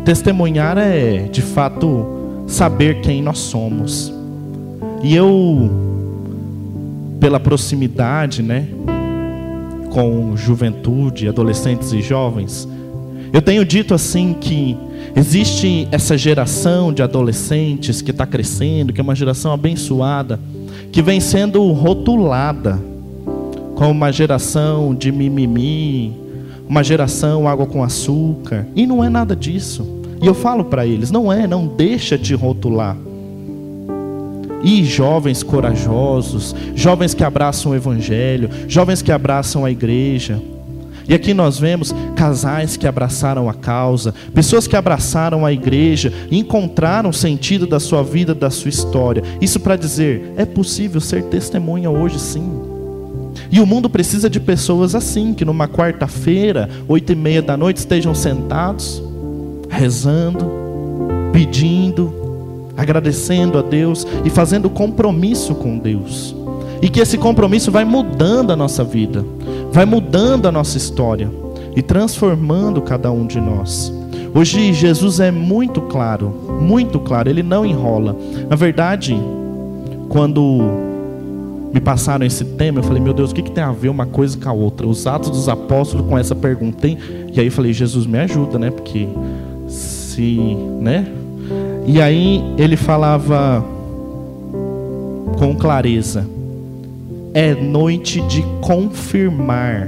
Testemunhar 0.04 0.78
é, 0.78 1.28
de 1.32 1.42
fato, 1.42 2.06
saber 2.48 3.02
quem 3.02 3.22
nós 3.22 3.40
somos. 3.40 4.14
E 5.04 5.16
eu, 5.16 5.70
pela 7.20 7.40
proximidade, 7.40 8.42
né, 8.42 8.68
com 9.98 10.38
juventude, 10.38 11.28
adolescentes 11.28 11.92
e 11.92 12.04
jovens, 12.04 12.70
eu 13.34 13.42
tenho 13.42 13.66
dito 13.66 13.96
assim 13.96 14.32
que 14.40 14.78
existe 15.16 15.88
essa 15.92 16.16
geração 16.16 16.94
de 16.94 17.02
adolescentes 17.02 18.00
que 18.00 18.12
está 18.12 18.24
crescendo, 18.24 18.94
que 18.94 19.02
é 19.02 19.04
uma 19.04 19.16
geração 19.16 19.52
abençoada, 19.52 20.40
que 20.92 21.02
vem 21.02 21.20
sendo 21.20 21.72
rotulada 21.72 22.80
como 23.74 23.90
uma 23.90 24.12
geração 24.12 24.94
de 24.94 25.12
mimimi, 25.12 26.16
uma 26.70 26.84
geração 26.84 27.48
água 27.48 27.66
com 27.66 27.84
açúcar, 27.84 28.68
e 28.76 28.86
não 28.86 29.04
é 29.04 29.10
nada 29.10 29.36
disso. 29.36 30.04
E 30.22 30.28
eu 30.28 30.36
falo 30.36 30.66
para 30.66 30.86
eles, 30.86 31.10
não 31.10 31.34
é, 31.34 31.48
não 31.48 31.66
deixa 31.66 32.20
de 32.20 32.36
rotular. 32.36 32.96
E 34.64 34.84
jovens 34.84 35.44
corajosos, 35.44 36.56
jovens 36.76 37.14
que 37.14 37.24
abraçam 37.24 37.72
o 37.72 37.76
Evangelho, 37.76 38.50
jovens 38.68 39.02
que 39.02 39.12
abraçam 39.12 39.64
a 39.64 39.72
igreja. 39.72 40.42
E 41.08 41.14
aqui 41.14 41.34
nós 41.34 41.58
vemos 41.58 41.96
casais 42.16 42.76
que 42.76 42.86
abraçaram 42.86 43.48
a 43.50 43.54
causa, 43.54 44.14
pessoas 44.34 44.68
que 44.68 44.76
abraçaram 44.76 45.46
a 45.46 45.54
igreja 45.54 46.12
encontraram 46.30 47.14
sentido 47.14 47.66
da 47.66 47.80
sua 47.80 48.04
vida, 48.04 48.36
da 48.36 48.50
sua 48.50 48.68
história. 48.68 49.24
Isso 49.40 49.60
para 49.60 49.78
dizer, 49.78 50.34
é 50.36 50.46
possível 50.46 51.00
ser 51.00 51.24
testemunha 51.24 51.90
hoje 51.90 52.20
sim. 52.20 52.52
E 53.50 53.62
o 53.62 53.66
mundo 53.66 53.90
precisa 53.90 54.30
de 54.30 54.42
pessoas 54.42 54.94
assim, 54.96 55.34
que 55.34 55.46
numa 55.46 55.68
quarta-feira, 55.68 56.70
oito 56.90 57.14
e 57.14 57.16
meia 57.16 57.42
da 57.42 57.56
noite, 57.56 57.78
estejam 57.78 58.14
sentados, 58.14 59.02
rezando, 59.70 60.52
pedindo, 61.32 62.27
agradecendo 62.78 63.58
a 63.58 63.62
Deus 63.62 64.06
e 64.24 64.30
fazendo 64.30 64.70
compromisso 64.70 65.56
com 65.56 65.78
Deus. 65.78 66.36
E 66.82 66.90
que 66.90 67.00
esse 67.00 67.18
compromisso 67.18 67.72
vai 67.72 67.84
mudando 67.84 68.52
a 68.52 68.56
nossa 68.56 68.84
vida, 68.84 69.26
vai 69.72 69.86
mudando 69.86 70.48
a 70.48 70.52
nossa 70.52 70.78
história 70.78 71.30
e 71.76 71.82
transformando 71.82 72.82
cada 72.82 73.12
um 73.12 73.26
de 73.26 73.42
nós. 73.42 73.92
Hoje 74.34 74.72
Jesus 74.74 75.20
é 75.20 75.32
muito 75.32 75.82
claro, 75.82 76.60
muito 76.62 77.00
claro, 77.00 77.30
ele 77.30 77.42
não 77.42 77.66
enrola. 77.66 78.16
Na 78.48 78.56
verdade, 78.56 79.20
quando 80.10 80.88
me 81.74 81.80
passaram 81.80 82.26
esse 82.26 82.46
tema, 82.46 82.80
eu 82.80 82.84
falei, 82.84 83.02
meu 83.02 83.14
Deus, 83.14 83.32
o 83.32 83.36
que, 83.36 83.42
que 83.42 83.52
tem 83.52 83.64
a 83.64 83.72
ver 83.72 83.90
uma 83.90 84.06
coisa 84.06 84.38
com 84.38 84.50
a 84.50 84.54
outra? 84.54 84.88
Os 84.88 85.08
Atos 85.08 85.32
dos 85.32 85.50
Apóstolos 85.50 86.08
com 86.08 86.18
essa 86.18 86.36
pergunta. 86.36 86.88
Hein? 86.88 86.98
E 87.34 87.40
aí 87.40 87.48
eu 87.48 87.52
falei, 87.52 87.74
Jesus 87.74 88.06
me 88.06 88.20
ajuda, 88.20 88.60
né? 88.60 88.70
Porque 88.70 89.08
se, 89.68 90.56
né? 90.80 91.08
E 91.88 92.02
aí 92.02 92.44
ele 92.58 92.76
falava 92.76 93.66
com 95.40 95.56
clareza: 95.56 96.28
é 97.34 97.56
noite 97.56 98.20
de 98.22 98.44
confirmar, 98.62 99.88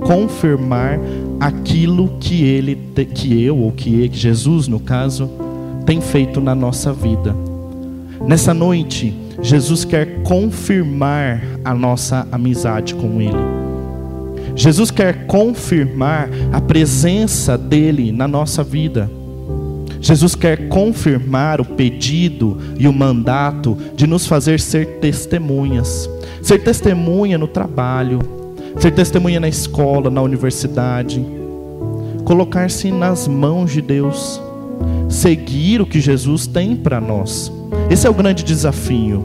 confirmar 0.00 1.00
aquilo 1.40 2.16
que 2.20 2.44
ele, 2.44 2.78
que 3.12 3.42
eu 3.42 3.58
ou 3.58 3.72
que 3.72 4.08
Jesus 4.12 4.68
no 4.68 4.78
caso 4.78 5.28
tem 5.84 6.00
feito 6.00 6.40
na 6.40 6.54
nossa 6.54 6.92
vida. 6.92 7.34
Nessa 8.24 8.54
noite, 8.54 9.12
Jesus 9.42 9.84
quer 9.84 10.22
confirmar 10.22 11.42
a 11.64 11.74
nossa 11.74 12.26
amizade 12.30 12.94
com 12.94 13.20
Ele. 13.20 13.62
Jesus 14.54 14.92
quer 14.92 15.26
confirmar 15.26 16.28
a 16.52 16.60
presença 16.60 17.58
dele 17.58 18.12
na 18.12 18.28
nossa 18.28 18.62
vida. 18.62 19.10
Jesus 20.02 20.34
quer 20.34 20.68
confirmar 20.68 21.60
o 21.60 21.64
pedido 21.64 22.58
e 22.76 22.88
o 22.88 22.92
mandato 22.92 23.78
de 23.94 24.04
nos 24.04 24.26
fazer 24.26 24.58
ser 24.58 24.98
testemunhas. 24.98 26.10
Ser 26.42 26.58
testemunha 26.58 27.38
no 27.38 27.46
trabalho, 27.46 28.18
ser 28.80 28.90
testemunha 28.90 29.38
na 29.38 29.48
escola, 29.48 30.10
na 30.10 30.20
universidade. 30.20 31.24
Colocar-se 32.24 32.90
nas 32.90 33.28
mãos 33.28 33.70
de 33.70 33.80
Deus. 33.80 34.42
Seguir 35.08 35.80
o 35.80 35.86
que 35.86 36.00
Jesus 36.00 36.48
tem 36.48 36.74
para 36.74 37.00
nós. 37.00 37.52
Esse 37.88 38.08
é 38.08 38.10
o 38.10 38.14
grande 38.14 38.42
desafio. 38.42 39.24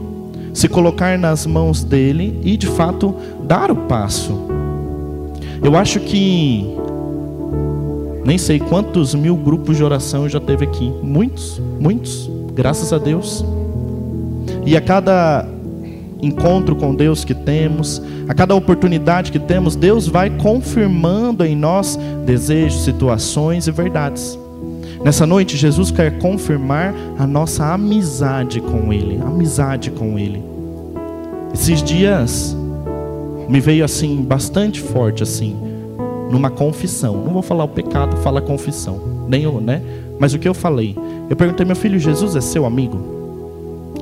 Se 0.54 0.68
colocar 0.68 1.18
nas 1.18 1.44
mãos 1.44 1.82
dele 1.82 2.38
e 2.44 2.56
de 2.56 2.68
fato 2.68 3.16
dar 3.42 3.72
o 3.72 3.76
passo. 3.76 4.46
Eu 5.60 5.76
acho 5.76 5.98
que 5.98 6.72
nem 8.28 8.36
sei 8.36 8.60
quantos 8.60 9.14
mil 9.14 9.34
grupos 9.34 9.78
de 9.78 9.82
oração 9.82 10.28
já 10.28 10.38
teve 10.38 10.62
aqui. 10.62 10.92
Muitos, 11.02 11.58
muitos, 11.80 12.30
graças 12.52 12.92
a 12.92 12.98
Deus. 12.98 13.42
E 14.66 14.76
a 14.76 14.82
cada 14.82 15.48
encontro 16.20 16.76
com 16.76 16.94
Deus 16.94 17.24
que 17.24 17.32
temos, 17.32 18.02
a 18.28 18.34
cada 18.34 18.54
oportunidade 18.54 19.32
que 19.32 19.38
temos, 19.38 19.74
Deus 19.74 20.06
vai 20.06 20.28
confirmando 20.28 21.42
em 21.42 21.56
nós 21.56 21.98
desejos, 22.26 22.84
situações 22.84 23.66
e 23.66 23.70
verdades. 23.70 24.38
Nessa 25.02 25.24
noite, 25.24 25.56
Jesus 25.56 25.90
quer 25.90 26.18
confirmar 26.18 26.94
a 27.18 27.26
nossa 27.26 27.72
amizade 27.72 28.60
com 28.60 28.92
Ele, 28.92 29.18
amizade 29.22 29.90
com 29.90 30.18
Ele. 30.18 30.44
Esses 31.54 31.82
dias 31.82 32.54
me 33.48 33.58
veio 33.58 33.86
assim 33.86 34.20
bastante 34.20 34.82
forte 34.82 35.22
assim 35.22 35.67
numa 36.30 36.50
confissão. 36.50 37.16
Não 37.16 37.32
vou 37.32 37.42
falar 37.42 37.64
o 37.64 37.68
pecado, 37.68 38.16
fala 38.18 38.40
confissão. 38.40 39.00
Nem 39.28 39.46
o, 39.46 39.60
né? 39.60 39.82
Mas 40.18 40.34
o 40.34 40.38
que 40.38 40.48
eu 40.48 40.54
falei? 40.54 40.96
Eu 41.28 41.36
perguntei, 41.36 41.64
meu 41.64 41.76
filho, 41.76 41.98
Jesus 41.98 42.34
é 42.36 42.40
seu 42.40 42.64
amigo? 42.64 42.98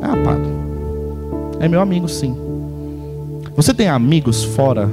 Ah, 0.00 0.16
padre. 0.24 0.50
É 1.60 1.68
meu 1.68 1.80
amigo, 1.80 2.08
sim. 2.08 2.36
Você 3.56 3.72
tem 3.72 3.88
amigos 3.88 4.44
fora 4.44 4.88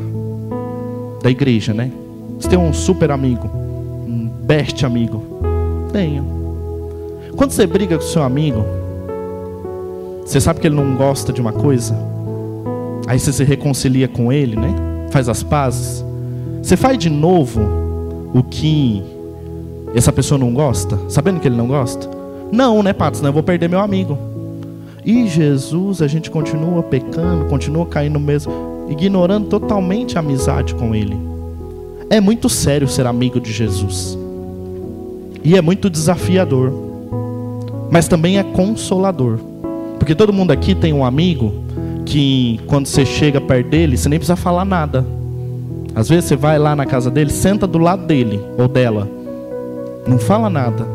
da 1.22 1.30
igreja, 1.30 1.74
né? 1.74 1.92
Você 2.40 2.50
tem 2.50 2.60
um 2.60 2.74
super 2.74 3.12
amigo, 3.12 3.48
um 3.48 4.30
best 4.44 4.86
amigo? 4.86 5.24
Tenho. 5.92 6.26
Quando 7.36 7.52
você 7.52 7.66
briga 7.66 7.98
com 7.98 8.04
seu 8.04 8.24
amigo, 8.24 8.64
você 10.26 10.40
sabe 10.40 10.60
que 10.60 10.68
ele 10.68 10.76
não 10.76 10.96
gosta 10.96 11.34
de 11.34 11.42
uma 11.42 11.52
coisa? 11.52 11.96
Aí 13.08 13.20
você 13.20 13.34
se 13.34 13.44
reconcilia 13.44 14.08
com 14.08 14.32
ele, 14.32 14.56
né? 14.56 14.74
Faz 15.12 15.28
as 15.28 15.44
pazes. 15.44 16.04
Você 16.64 16.78
faz 16.78 16.98
de 16.98 17.10
novo 17.10 17.60
o 18.34 18.42
que 18.42 19.04
essa 19.94 20.14
pessoa 20.14 20.38
não 20.38 20.54
gosta, 20.54 20.98
sabendo 21.10 21.42
que 21.42 21.48
ele 21.48 21.58
não 21.58 21.68
gosta? 21.68 22.10
Não, 22.54 22.82
né, 22.82 22.94
Pato? 22.94 23.18
Senão 23.18 23.30
eu 23.30 23.34
vou 23.34 23.44
perder 23.44 23.68
meu 23.68 23.82
amigo. 23.82 24.18
E 25.06 25.28
Jesus, 25.28 26.02
a 26.02 26.08
gente 26.08 26.32
continua 26.32 26.82
pecando, 26.82 27.46
continua 27.46 27.86
caindo 27.86 28.18
mesmo, 28.18 28.54
ignorando 28.90 29.50
totalmente 29.50 30.16
a 30.16 30.22
amizade 30.22 30.74
com 30.74 30.96
Ele. 30.96 31.18
É 32.10 32.22
muito 32.22 32.48
sério 32.48 32.88
ser 32.88 33.06
amigo 33.06 33.42
de 33.42 33.52
Jesus. 33.52 34.18
E 35.44 35.58
é 35.58 35.62
muito 35.62 35.90
desafiador. 35.90 36.72
Mas 37.92 38.08
também 38.08 38.40
é 38.40 38.44
consolador. 38.44 39.38
Porque 40.00 40.16
todo 40.16 40.32
mundo 40.32 40.52
aqui 40.52 40.74
tem 40.74 40.94
um 40.94 41.04
amigo 41.04 41.54
que 42.06 42.62
quando 42.68 42.86
você 42.86 43.06
chega 43.06 43.42
perto 43.42 43.70
dele, 43.70 43.98
você 43.98 44.08
nem 44.08 44.18
precisa 44.18 44.38
falar 44.38 44.64
nada. 44.64 45.06
Às 45.96 46.10
vezes 46.10 46.26
você 46.26 46.36
vai 46.36 46.58
lá 46.58 46.76
na 46.76 46.86
casa 46.86 47.12
dele, 47.12 47.30
senta 47.30 47.68
do 47.68 47.78
lado 47.78 48.06
dele 48.06 48.42
ou 48.58 48.68
dela, 48.68 49.08
não 50.08 50.18
fala 50.18 50.50
nada, 50.50 50.86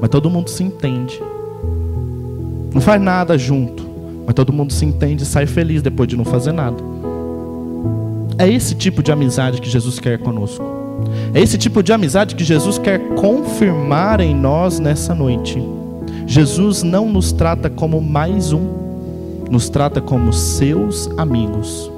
mas 0.00 0.10
todo 0.10 0.28
mundo 0.28 0.50
se 0.50 0.62
entende. 0.62 1.22
Não 2.74 2.80
faz 2.80 3.00
nada 3.00 3.38
junto, 3.38 3.84
mas 4.26 4.34
todo 4.34 4.52
mundo 4.52 4.72
se 4.72 4.84
entende 4.84 5.22
e 5.22 5.26
sai 5.26 5.46
feliz 5.46 5.80
depois 5.80 6.08
de 6.08 6.16
não 6.16 6.24
fazer 6.24 6.52
nada. 6.52 6.82
É 8.38 8.48
esse 8.48 8.74
tipo 8.74 9.02
de 9.02 9.12
amizade 9.12 9.60
que 9.60 9.70
Jesus 9.70 10.00
quer 10.00 10.18
conosco. 10.18 10.64
É 11.34 11.40
esse 11.40 11.56
tipo 11.56 11.82
de 11.82 11.92
amizade 11.92 12.34
que 12.34 12.44
Jesus 12.44 12.78
quer 12.78 12.98
confirmar 13.14 14.20
em 14.20 14.34
nós 14.34 14.78
nessa 14.78 15.14
noite. 15.14 15.62
Jesus 16.26 16.82
não 16.82 17.08
nos 17.08 17.30
trata 17.32 17.68
como 17.70 18.00
mais 18.00 18.52
um, 18.52 18.66
nos 19.50 19.68
trata 19.68 20.00
como 20.00 20.32
seus 20.32 21.10
amigos 21.16 21.90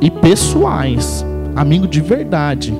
e 0.00 0.10
pessoais 0.10 1.24
amigo 1.54 1.86
de 1.86 2.00
verdade, 2.00 2.72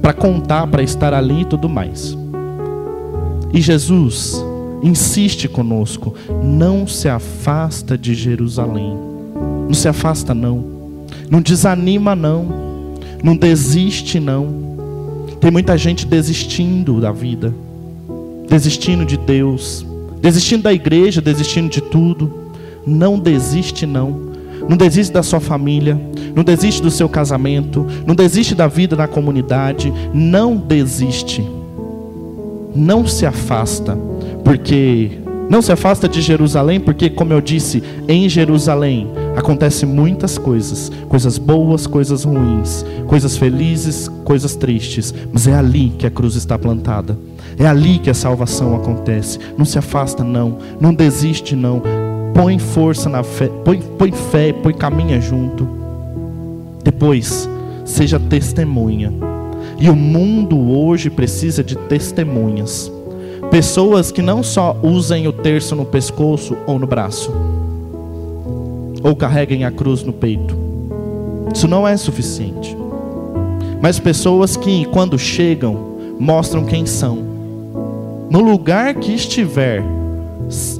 para 0.00 0.12
contar, 0.12 0.66
para 0.66 0.82
estar 0.82 1.14
ali 1.14 1.42
e 1.42 1.44
tudo 1.44 1.68
mais. 1.68 2.16
E 3.52 3.60
Jesus 3.60 4.44
insiste 4.82 5.48
conosco, 5.48 6.14
não 6.42 6.86
se 6.86 7.08
afasta 7.08 7.96
de 7.96 8.14
Jerusalém. 8.14 8.96
Não 9.66 9.74
se 9.74 9.88
afasta, 9.88 10.34
não. 10.34 10.64
Não 11.30 11.40
desanima, 11.40 12.14
não. 12.14 12.46
Não 13.22 13.36
desiste, 13.36 14.20
não. 14.20 14.64
Tem 15.40 15.50
muita 15.50 15.76
gente 15.78 16.06
desistindo 16.06 17.00
da 17.00 17.12
vida, 17.12 17.54
desistindo 18.48 19.04
de 19.04 19.16
Deus, 19.16 19.84
desistindo 20.20 20.62
da 20.62 20.72
igreja, 20.72 21.20
desistindo 21.20 21.70
de 21.70 21.80
tudo. 21.80 22.32
Não 22.86 23.18
desiste, 23.18 23.86
não. 23.86 24.33
Não 24.68 24.76
desiste 24.76 25.12
da 25.12 25.22
sua 25.22 25.40
família, 25.40 26.00
não 26.34 26.42
desiste 26.42 26.82
do 26.82 26.90
seu 26.90 27.08
casamento, 27.08 27.86
não 28.06 28.14
desiste 28.14 28.54
da 28.54 28.66
vida 28.66 28.96
na 28.96 29.06
comunidade, 29.06 29.92
não 30.12 30.56
desiste. 30.56 31.46
Não 32.74 33.06
se 33.06 33.24
afasta, 33.24 33.96
porque 34.42 35.18
não 35.48 35.60
se 35.60 35.70
afasta 35.70 36.08
de 36.08 36.20
Jerusalém, 36.20 36.80
porque 36.80 37.10
como 37.10 37.32
eu 37.32 37.40
disse, 37.40 37.82
em 38.08 38.28
Jerusalém 38.28 39.08
acontecem 39.36 39.88
muitas 39.88 40.38
coisas, 40.38 40.90
coisas 41.08 41.38
boas, 41.38 41.86
coisas 41.86 42.24
ruins, 42.24 42.84
coisas 43.06 43.36
felizes, 43.36 44.08
coisas 44.24 44.56
tristes, 44.56 45.14
mas 45.32 45.46
é 45.46 45.54
ali 45.54 45.92
que 45.98 46.06
a 46.06 46.10
cruz 46.10 46.34
está 46.34 46.58
plantada. 46.58 47.16
É 47.58 47.66
ali 47.66 47.98
que 47.98 48.10
a 48.10 48.14
salvação 48.14 48.74
acontece. 48.74 49.38
Não 49.56 49.64
se 49.64 49.78
afasta 49.78 50.24
não, 50.24 50.58
não 50.80 50.92
desiste 50.92 51.54
não 51.54 51.82
põe 52.34 52.58
força 52.58 53.08
na 53.08 53.22
fé, 53.22 53.48
põe, 53.64 53.80
põe 53.80 54.10
fé, 54.10 54.52
põe 54.52 54.74
caminha 54.74 55.20
junto. 55.20 55.66
Depois, 56.82 57.48
seja 57.84 58.18
testemunha. 58.18 59.12
E 59.78 59.88
o 59.88 59.96
mundo 59.96 60.58
hoje 60.58 61.08
precisa 61.08 61.62
de 61.62 61.76
testemunhas. 61.76 62.92
Pessoas 63.50 64.10
que 64.10 64.20
não 64.20 64.42
só 64.42 64.76
usem 64.82 65.28
o 65.28 65.32
terço 65.32 65.76
no 65.76 65.84
pescoço 65.84 66.56
ou 66.66 66.78
no 66.78 66.86
braço, 66.86 67.32
ou 69.02 69.14
carreguem 69.14 69.64
a 69.64 69.70
cruz 69.70 70.02
no 70.02 70.12
peito. 70.12 70.56
Isso 71.54 71.68
não 71.68 71.86
é 71.86 71.96
suficiente. 71.96 72.76
Mas 73.80 73.98
pessoas 74.00 74.56
que, 74.56 74.86
quando 74.86 75.18
chegam, 75.18 75.94
mostram 76.18 76.64
quem 76.64 76.86
são. 76.86 77.18
No 78.30 78.40
lugar 78.40 78.94
que 78.94 79.14
estiver, 79.14 79.84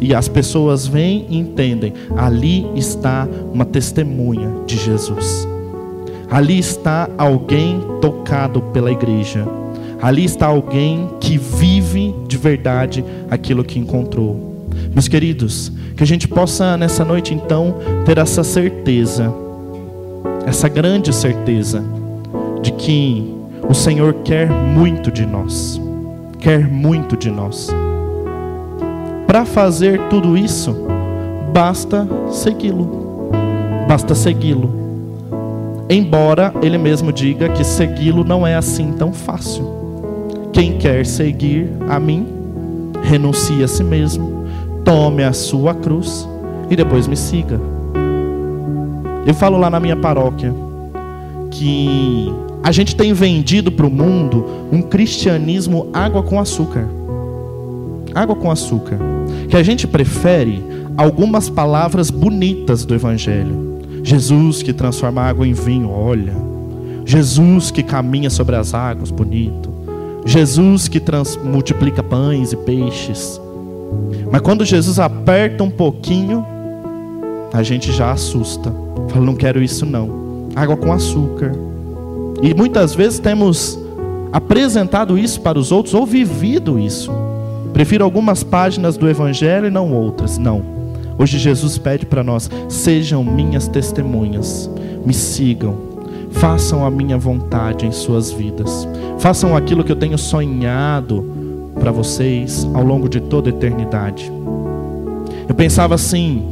e 0.01 0.15
as 0.15 0.29
pessoas 0.29 0.87
vêm 0.87 1.27
e 1.29 1.39
entendem, 1.39 1.93
ali 2.17 2.67
está 2.77 3.27
uma 3.53 3.65
testemunha 3.65 4.49
de 4.67 4.77
Jesus. 4.77 5.49
Ali 6.31 6.59
está 6.59 7.09
alguém 7.17 7.81
tocado 8.01 8.61
pela 8.61 8.91
igreja. 8.91 9.47
Ali 10.03 10.25
está 10.25 10.47
alguém 10.47 11.09
que 11.21 11.39
vive 11.39 12.15
de 12.27 12.37
verdade 12.37 13.05
aquilo 13.31 13.65
que 13.65 13.79
encontrou. 13.79 14.67
Meus 14.93 15.09
queridos, 15.09 15.73
que 15.97 16.03
a 16.03 16.07
gente 16.07 16.29
possa 16.29 16.77
nessa 16.77 17.05
noite 17.05 17.33
então 17.33 17.77
ter 18.05 18.19
essa 18.19 18.43
certeza, 18.45 19.33
essa 20.47 20.69
grande 20.69 21.15
certeza 21.15 21.83
de 22.63 22.73
que 22.73 23.33
o 23.69 23.75
Senhor 23.75 24.15
quer 24.25 24.51
muito 24.51 25.11
de 25.11 25.25
nós. 25.25 25.81
Quer 26.39 26.69
muito 26.69 27.17
de 27.17 27.31
nós. 27.31 27.69
Para 29.35 29.45
fazer 29.45 30.01
tudo 30.11 30.39
isso, 30.39 30.87
basta 31.53 32.07
segui-lo. 32.31 33.33
Basta 33.89 34.15
segui-lo. 34.15 34.71
Embora 35.91 36.55
ele 36.63 36.79
mesmo 36.79 37.13
diga 37.13 37.49
que 37.49 37.65
segui-lo 37.65 38.23
não 38.23 38.47
é 38.47 38.55
assim 38.55 38.93
tão 38.93 39.13
fácil. 39.13 39.67
Quem 40.53 40.79
quer 40.79 41.05
seguir 41.05 41.69
a 41.89 41.99
mim, 41.99 42.29
renuncie 43.03 43.65
a 43.65 43.67
si 43.67 43.83
mesmo, 43.83 44.45
tome 44.85 45.25
a 45.25 45.33
sua 45.33 45.75
cruz 45.75 46.29
e 46.71 46.77
depois 46.77 47.09
me 47.09 47.17
siga. 47.17 47.61
Eu 49.27 49.35
falo 49.35 49.59
lá 49.59 49.69
na 49.69 49.81
minha 49.81 49.97
paróquia 49.97 50.55
que 51.51 52.33
a 52.63 52.71
gente 52.71 52.95
tem 52.95 53.13
vendido 53.13 53.73
para 53.73 53.85
o 53.85 53.91
mundo 53.91 54.47
um 54.71 54.81
cristianismo 54.81 55.89
água 55.93 56.23
com 56.23 56.39
açúcar. 56.39 56.87
Água 58.15 58.37
com 58.37 58.49
açúcar 58.49 59.14
que 59.49 59.57
a 59.57 59.63
gente 59.63 59.87
prefere 59.87 60.63
algumas 60.97 61.49
palavras 61.49 62.11
bonitas 62.11 62.85
do 62.85 62.95
Evangelho. 62.95 63.75
Jesus 64.03 64.63
que 64.63 64.73
transforma 64.73 65.23
água 65.23 65.47
em 65.47 65.53
vinho, 65.53 65.91
olha. 65.91 66.35
Jesus 67.05 67.71
que 67.71 67.83
caminha 67.83 68.31
sobre 68.31 68.57
as 68.57 68.75
águas, 68.75 69.11
bonito. 69.11 69.73
Jesus 70.25 70.89
que 70.89 71.01
trans, 71.01 71.37
multiplica 71.37 72.03
pães 72.03 72.53
e 72.53 72.57
peixes. 72.57 73.41
Mas 74.31 74.41
quando 74.41 74.65
Jesus 74.65 74.99
aperta 74.99 75.63
um 75.63 75.71
pouquinho, 75.71 76.45
a 77.53 77.63
gente 77.63 77.93
já 77.93 78.11
assusta. 78.11 78.73
Fala, 79.09 79.25
não 79.25 79.35
quero 79.35 79.63
isso 79.63 79.87
não. 79.87 80.49
Água 80.57 80.77
com 80.77 80.93
açúcar. 80.93 81.53
E 82.43 82.55
muitas 82.55 82.95
vezes 82.95 83.19
temos 83.19 83.79
apresentado 84.33 85.17
isso 85.17 85.41
para 85.41 85.59
os 85.59 85.71
outros 85.71 85.95
ou 85.95 86.05
vivido 86.05 86.79
isso. 86.79 87.13
Prefiro 87.75 88.05
algumas 88.05 88.45
páginas 88.45 88.97
do 88.97 89.09
Evangelho 89.09 89.67
e 89.67 89.71
não 89.71 89.93
outras. 89.93 90.39
Não. 90.39 90.63
Hoje 91.19 91.39
Jesus 91.39 91.77
pede 91.77 92.07
para 92.07 92.23
nós: 92.23 92.49
sejam 92.69 93.25
minhas 93.25 93.67
testemunhas, 93.67 94.71
me 95.05 95.13
sigam, 95.13 95.77
façam 96.31 96.87
a 96.87 96.91
minha 96.91 97.19
vontade 97.19 97.85
em 97.85 97.91
suas 97.91 98.31
vidas, 98.31 98.87
façam 99.19 99.57
aquilo 99.57 99.83
que 99.83 99.91
eu 99.91 99.97
tenho 99.97 100.17
sonhado 100.17 101.73
para 101.79 101.91
vocês 101.91 102.67
ao 102.73 102.85
longo 102.85 103.09
de 103.09 103.21
toda 103.21 103.51
a 103.51 103.53
eternidade. 103.53 104.33
Eu 105.49 105.55
pensava 105.55 105.97
assim, 105.97 106.45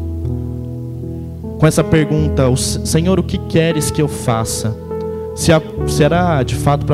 com 1.61 1.67
essa 1.69 1.85
pergunta: 1.85 2.45
Senhor, 2.57 3.21
o 3.21 3.23
que 3.23 3.39
queres 3.39 3.93
que 3.93 4.03
eu 4.03 4.09
faça? 4.09 4.77
Será 5.35 6.43
de 6.43 6.55
fato 6.55 6.87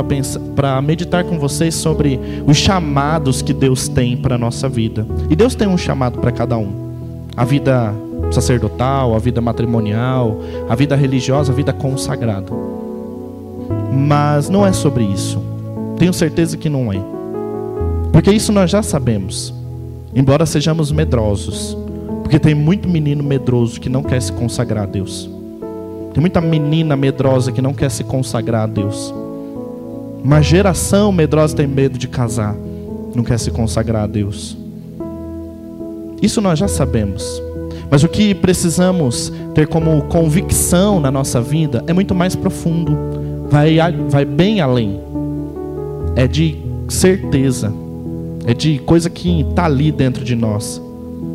para 0.55 0.81
meditar 0.81 1.25
com 1.25 1.39
vocês 1.39 1.75
sobre 1.75 2.21
os 2.47 2.57
chamados 2.57 3.43
que 3.43 3.53
Deus 3.53 3.89
tem 3.89 4.17
para 4.17 4.37
a 4.37 4.39
nossa 4.39 4.69
vida. 4.69 5.07
E 5.29 5.37
Deus 5.37 5.55
tem 5.55 5.69
um 5.69 5.79
chamado 5.79 6.19
para 6.19 6.31
cada 6.31 6.57
um: 6.57 6.73
a 7.37 7.45
vida 7.45 7.95
sacerdotal, 8.31 9.15
a 9.15 9.19
vida 9.19 9.41
matrimonial, 9.41 10.41
a 10.69 10.75
vida 10.75 10.95
religiosa, 10.95 11.53
a 11.53 11.55
vida 11.55 11.73
consagrada. 11.73 12.53
Mas 13.93 14.49
não 14.49 14.67
é 14.67 14.73
sobre 14.73 15.05
isso. 15.05 15.43
Tenho 15.97 16.13
certeza 16.13 16.57
que 16.57 16.69
não 16.69 16.93
é. 16.93 17.01
Porque 18.13 18.31
isso 18.31 18.53
nós 18.53 18.71
já 18.71 18.83
sabemos. 18.83 19.53
Embora 20.15 20.47
sejamos 20.47 20.93
medrosos. 20.93 21.77
Porque 22.23 22.39
tem 22.39 22.55
muito 22.55 22.89
menino 22.89 23.23
medroso 23.23 23.81
que 23.81 23.89
não 23.89 24.03
quer 24.03 24.21
se 24.21 24.33
consagrar 24.33 24.85
a 24.85 24.87
Deus. 24.87 25.38
Tem 26.13 26.21
muita 26.21 26.41
menina 26.41 26.97
medrosa 26.97 27.53
que 27.53 27.61
não 27.61 27.75
quer 27.75 27.91
se 27.91 28.03
consagrar 28.03 28.63
a 28.63 28.67
Deus. 28.67 29.13
Uma 30.23 30.43
geração 30.43 31.13
medrosa 31.13 31.55
tem 31.55 31.67
medo 31.67 31.99
de 31.99 32.09
casar, 32.09 32.55
não 33.15 33.23
quer 33.23 33.39
se 33.39 33.51
consagrar 33.51 34.05
a 34.05 34.07
Deus. 34.07 34.57
Isso 36.21 36.41
nós 36.41 36.59
já 36.59 36.67
sabemos. 36.67 37.41
Mas 37.91 38.03
o 38.03 38.09
que 38.09 38.35
precisamos 38.35 39.33
ter 39.55 39.67
como 39.67 40.03
convicção 40.03 41.01
na 41.01 41.11
nossa 41.11 41.41
vida 41.41 41.85
é 41.87 41.93
muito 41.93 42.15
mais 42.15 42.35
profundo, 42.35 42.97
vai, 43.49 43.79
vai 44.09 44.25
bem 44.25 44.61
além. 44.61 45.01
É 46.17 46.27
de 46.27 46.59
certeza, 46.89 47.73
é 48.45 48.53
de 48.53 48.79
coisa 48.81 49.09
que 49.09 49.43
está 49.43 49.65
ali 49.67 49.93
dentro 49.93 50.25
de 50.25 50.35
nós, 50.35 50.83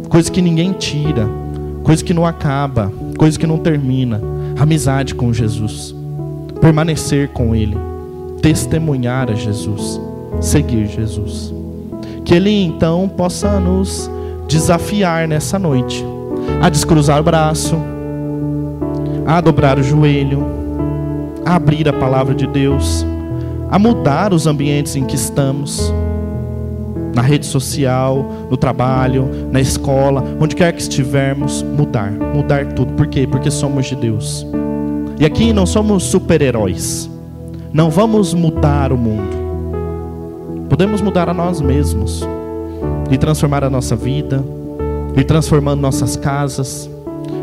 coisa 0.10 0.30
que 0.30 0.42
ninguém 0.42 0.74
tira, 0.74 1.28
coisa 1.84 2.04
que 2.04 2.14
não 2.14 2.26
acaba, 2.26 2.92
coisa 3.18 3.40
que 3.40 3.48
não 3.48 3.58
termina 3.58 4.33
amizade 4.58 5.16
com 5.16 5.34
Jesus, 5.34 5.96
permanecer 6.62 7.30
com 7.30 7.56
Ele, 7.56 7.78
testemunhar 8.42 9.30
a 9.30 9.34
Jesus, 9.34 10.00
seguir 10.42 10.88
Jesus. 10.88 11.54
Que 12.24 12.36
Ele 12.36 12.52
então 12.52 13.10
possa 13.10 13.60
nos 13.60 14.10
desafiar 14.48 15.28
nessa 15.28 15.58
noite 15.58 16.04
a 16.62 16.70
descruzar 16.70 17.20
o 17.20 17.24
braço, 17.24 17.76
a 19.26 19.42
dobrar 19.42 19.78
o 19.78 19.84
joelho, 19.84 20.46
a 21.46 21.56
abrir 21.56 21.88
a 21.90 21.94
palavra 21.94 22.34
de 22.34 22.48
Deus, 22.48 23.06
a 23.70 23.78
mudar 23.78 24.34
os 24.34 24.48
ambientes 24.48 24.96
em 24.96 25.06
que 25.06 25.16
estamos 25.16 25.94
na 27.14 27.22
rede 27.22 27.46
social, 27.46 28.26
no 28.50 28.58
trabalho, 28.58 29.30
na 29.52 29.62
escola, 29.62 30.24
onde 30.40 30.56
quer 30.56 30.74
que 30.74 30.82
estivermos, 30.82 31.62
mudar, 31.62 32.12
mudar 32.12 32.74
tudo. 32.74 32.94
Por 32.94 33.08
quê? 33.08 33.28
Porque 33.28 33.52
somos 33.52 33.86
de 33.86 33.96
Deus. 33.96 34.46
E 35.20 35.26
aqui 35.26 35.54
não 35.54 35.66
somos 35.66 36.04
super-heróis. 36.04 37.10
Não 37.72 37.90
vamos 37.90 38.34
mudar 38.34 38.92
o 38.92 38.98
mundo. 38.98 39.44
Podemos 40.70 41.02
mudar 41.02 41.30
a 41.30 41.34
nós 41.34 41.62
mesmos 41.62 42.28
e 43.12 43.18
transformar 43.18 43.64
a 43.64 43.70
nossa 43.70 43.96
vida, 43.96 44.44
e 45.16 45.24
transformando 45.24 45.80
nossas 45.80 46.16
casas, 46.16 46.90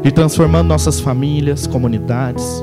e 0.02 0.10
transformando 0.10 0.68
nossas 0.68 0.98
famílias, 0.98 1.66
comunidades. 1.66 2.62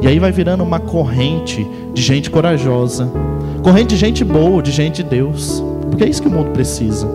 E 0.00 0.06
aí 0.06 0.18
vai 0.18 0.32
virando 0.32 0.62
uma 0.62 0.80
corrente 0.80 1.66
de 1.92 2.02
gente 2.02 2.30
corajosa, 2.30 3.10
corrente 3.62 3.88
de 3.88 3.96
gente 3.96 4.24
boa, 4.24 4.62
de 4.62 4.70
gente 4.70 5.02
de 5.02 5.10
Deus. 5.10 5.62
Porque 5.90 6.04
é 6.04 6.08
isso 6.08 6.22
que 6.22 6.28
o 6.28 6.30
mundo 6.30 6.50
precisa. 6.50 7.06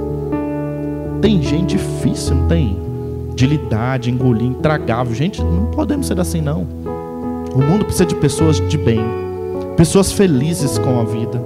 Tem 1.22 1.42
gente 1.42 1.78
difícil, 1.78 2.36
não 2.36 2.48
tem? 2.48 2.82
lidar, 3.48 4.00
de 4.00 4.12
engolir, 4.12 4.48
intragável. 4.48 5.14
Gente, 5.14 5.42
não 5.42 5.68
podemos 5.68 6.08
ser 6.08 6.20
assim 6.20 6.42
não. 6.42 6.68
O 7.56 7.62
mundo 7.62 7.86
precisa 7.86 8.06
de 8.06 8.16
pessoas 8.16 8.58
de 8.70 8.78
bem, 8.78 9.02
pessoas 9.76 10.12
felizes 10.12 10.78
com 10.78 11.00
a 11.00 11.04
vida, 11.04 11.42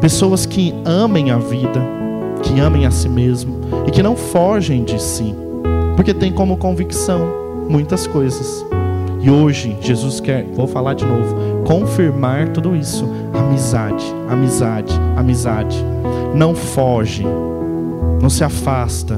pessoas 0.00 0.46
que 0.46 0.74
amem 0.84 1.30
a 1.30 1.38
vida, 1.38 1.80
que 2.42 2.58
amem 2.58 2.86
a 2.86 2.90
si 2.90 3.08
mesmo 3.08 3.60
e 3.86 3.90
que 3.90 4.02
não 4.02 4.16
fogem 4.16 4.82
de 4.82 5.00
si, 5.00 5.34
porque 5.94 6.14
tem 6.14 6.32
como 6.32 6.56
convicção 6.56 7.20
muitas 7.68 8.06
coisas. 8.06 8.64
E 9.22 9.30
hoje 9.30 9.76
Jesus 9.80 10.18
quer, 10.18 10.44
vou 10.52 10.66
falar 10.66 10.94
de 10.94 11.04
novo, 11.04 11.62
confirmar 11.64 12.48
tudo 12.48 12.74
isso. 12.74 13.08
Amizade, 13.32 14.04
amizade, 14.28 14.92
amizade. 15.16 15.84
Não 16.34 16.56
foge, 16.56 17.24
não 18.20 18.28
se 18.28 18.42
afasta, 18.42 19.16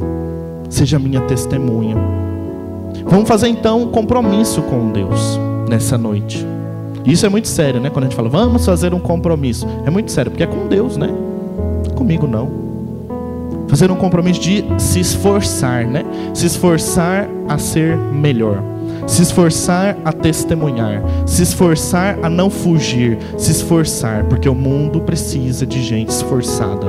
seja 0.69 0.99
minha 0.99 1.23
testemunha. 1.23 1.97
Vamos 3.07 3.27
fazer 3.27 3.49
então 3.49 3.83
um 3.83 3.87
compromisso 3.91 4.61
com 4.63 4.91
Deus 4.91 5.41
nessa 5.69 5.97
noite. 5.97 6.47
Isso 7.07 7.25
é 7.25 7.29
muito 7.29 7.49
sério, 7.49 7.81
né? 7.81 7.89
Quando 7.89 8.05
a 8.05 8.09
gente 8.09 8.17
fala, 8.17 8.29
vamos 8.29 8.65
fazer 8.65 8.93
um 8.93 9.01
compromisso. 9.01 9.67
É 9.87 9.91
muito 9.91 10.11
sério, 10.11 10.31
porque 10.31 10.43
é 10.43 10.47
com 10.47 10.69
Deus, 10.69 10.97
né? 10.97 11.09
Comigo 11.95 12.27
não. 12.27 12.65
Fazer 13.69 13.91
um 13.91 13.97
compromisso 13.97 14.41
de 14.41 14.65
se 14.79 15.01
esforçar, 15.01 15.87
né? 15.87 16.05
Se 16.35 16.47
esforçar 16.47 17.29
a 17.49 17.59
ser 17.59 17.97
melhor. 17.97 18.74
Se 19.07 19.23
esforçar 19.23 19.97
a 20.05 20.13
testemunhar. 20.13 21.03
Se 21.27 21.43
esforçar 21.43 22.19
a 22.23 22.29
não 22.29 22.49
fugir. 22.49 23.19
Se 23.37 23.51
esforçar, 23.51 24.25
porque 24.25 24.49
o 24.49 24.55
mundo 24.55 25.01
precisa 25.01 25.67
de 25.67 25.83
gente 25.83 26.11
esforçada. 26.11 26.87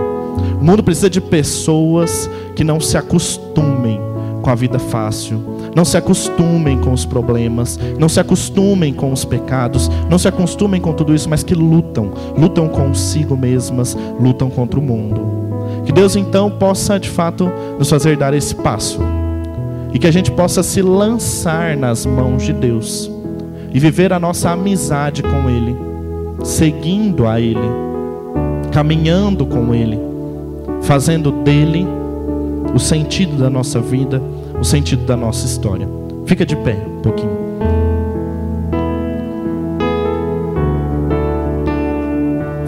O 0.60 0.64
mundo 0.64 0.84
precisa 0.84 1.10
de 1.10 1.20
pessoas 1.20 2.30
que 2.56 2.64
não 2.64 2.80
se 2.80 2.98
acostumem 2.98 4.00
com 4.42 4.50
a 4.50 4.56
vida 4.56 4.80
fácil. 4.80 5.42
Não 5.76 5.84
se 5.84 5.98
acostumem 5.98 6.80
com 6.80 6.94
os 6.94 7.06
problemas, 7.06 7.78
não 8.00 8.08
se 8.08 8.20
acostumem 8.20 8.94
com 8.94 9.12
os 9.12 9.26
pecados, 9.26 9.92
não 10.10 10.18
se 10.18 10.28
acostumem 10.28 10.80
com 10.80 10.94
tudo 10.94 11.14
isso, 11.14 11.30
mas 11.30 11.44
que 11.44 11.54
lutam, 11.54 12.14
lutam 12.38 12.70
consigo 12.70 13.36
mesmas, 13.36 13.98
lutam 14.18 14.50
contra 14.50 14.80
o 14.80 14.84
mundo. 14.84 15.84
Que 15.86 15.92
Deus 15.92 16.16
então 16.16 16.50
possa 16.50 16.98
de 16.98 17.10
fato 17.10 17.52
nos 17.78 17.90
fazer 17.90 18.16
dar 18.16 18.34
esse 18.34 18.56
passo 18.56 19.00
e 19.96 19.98
que 19.98 20.08
a 20.08 20.12
gente 20.12 20.30
possa 20.30 20.62
se 20.62 20.82
lançar 20.82 21.78
nas 21.78 22.06
mãos 22.06 22.44
de 22.44 22.52
Deus 22.52 23.10
e 23.74 23.80
viver 23.80 24.12
a 24.12 24.20
nossa 24.20 24.52
amizade 24.52 25.24
com 25.24 25.50
Ele, 25.50 25.74
seguindo 26.44 27.26
a 27.26 27.40
Ele, 27.40 27.58
caminhando 28.74 29.46
com 29.46 29.74
Ele, 29.74 29.98
fazendo 30.82 31.32
dele 31.32 31.88
o 32.74 32.78
sentido 32.78 33.38
da 33.38 33.50
nossa 33.50 33.80
vida, 33.80 34.22
o 34.60 34.66
sentido 34.66 35.06
da 35.06 35.16
nossa 35.16 35.46
história. 35.46 35.88
Fica 36.26 36.46
de 36.46 36.58
pé 36.58 36.76
um 36.76 37.02
pouquinho. 37.02 37.46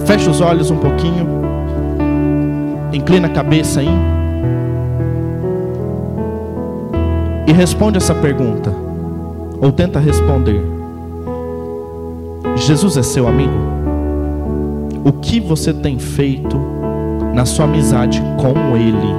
Fecha 0.06 0.32
os 0.32 0.40
olhos 0.40 0.72
um 0.72 0.78
pouquinho. 0.78 1.28
Inclina 2.94 3.28
a 3.28 3.32
cabeça 3.32 3.82
aí. 3.82 4.17
E 7.48 7.54
responde 7.54 7.98
essa 7.98 8.14
pergunta. 8.14 8.72
Ou 9.62 9.72
tenta 9.72 10.00
responder. 10.00 10.62
Jesus 12.58 12.98
é 12.98 13.04
seu 13.04 13.28
amigo? 13.28 13.54
O 15.06 15.14
que 15.14 15.40
você 15.40 15.74
tem 15.74 15.98
feito 15.98 16.60
na 17.34 17.46
sua 17.46 17.66
amizade 17.66 18.22
com 18.38 18.76
Ele? 18.76 19.16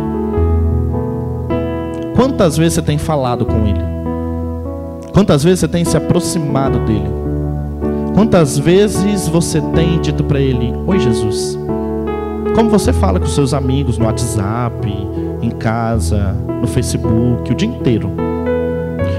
Quantas 2.14 2.58
vezes 2.58 2.74
você 2.74 2.82
tem 2.82 2.98
falado 2.98 3.46
com 3.46 3.66
Ele? 3.66 3.82
Quantas 5.14 5.42
vezes 5.42 5.60
você 5.60 5.68
tem 5.68 5.84
se 5.84 5.96
aproximado 5.96 6.80
dele? 6.80 7.10
Quantas 8.14 8.58
vezes 8.58 9.26
você 9.26 9.60
tem 9.74 10.00
dito 10.00 10.22
para 10.24 10.40
Ele: 10.40 10.74
Oi, 10.86 10.98
Jesus? 10.98 11.58
Como 12.54 12.68
você 12.68 12.92
fala 12.92 13.18
com 13.18 13.26
seus 13.26 13.54
amigos 13.54 13.96
no 13.96 14.04
WhatsApp, 14.04 14.86
em 15.42 15.50
casa, 15.50 16.34
no 16.60 16.66
Facebook, 16.66 17.52
o 17.52 17.54
dia 17.54 17.68
inteiro? 17.68 18.10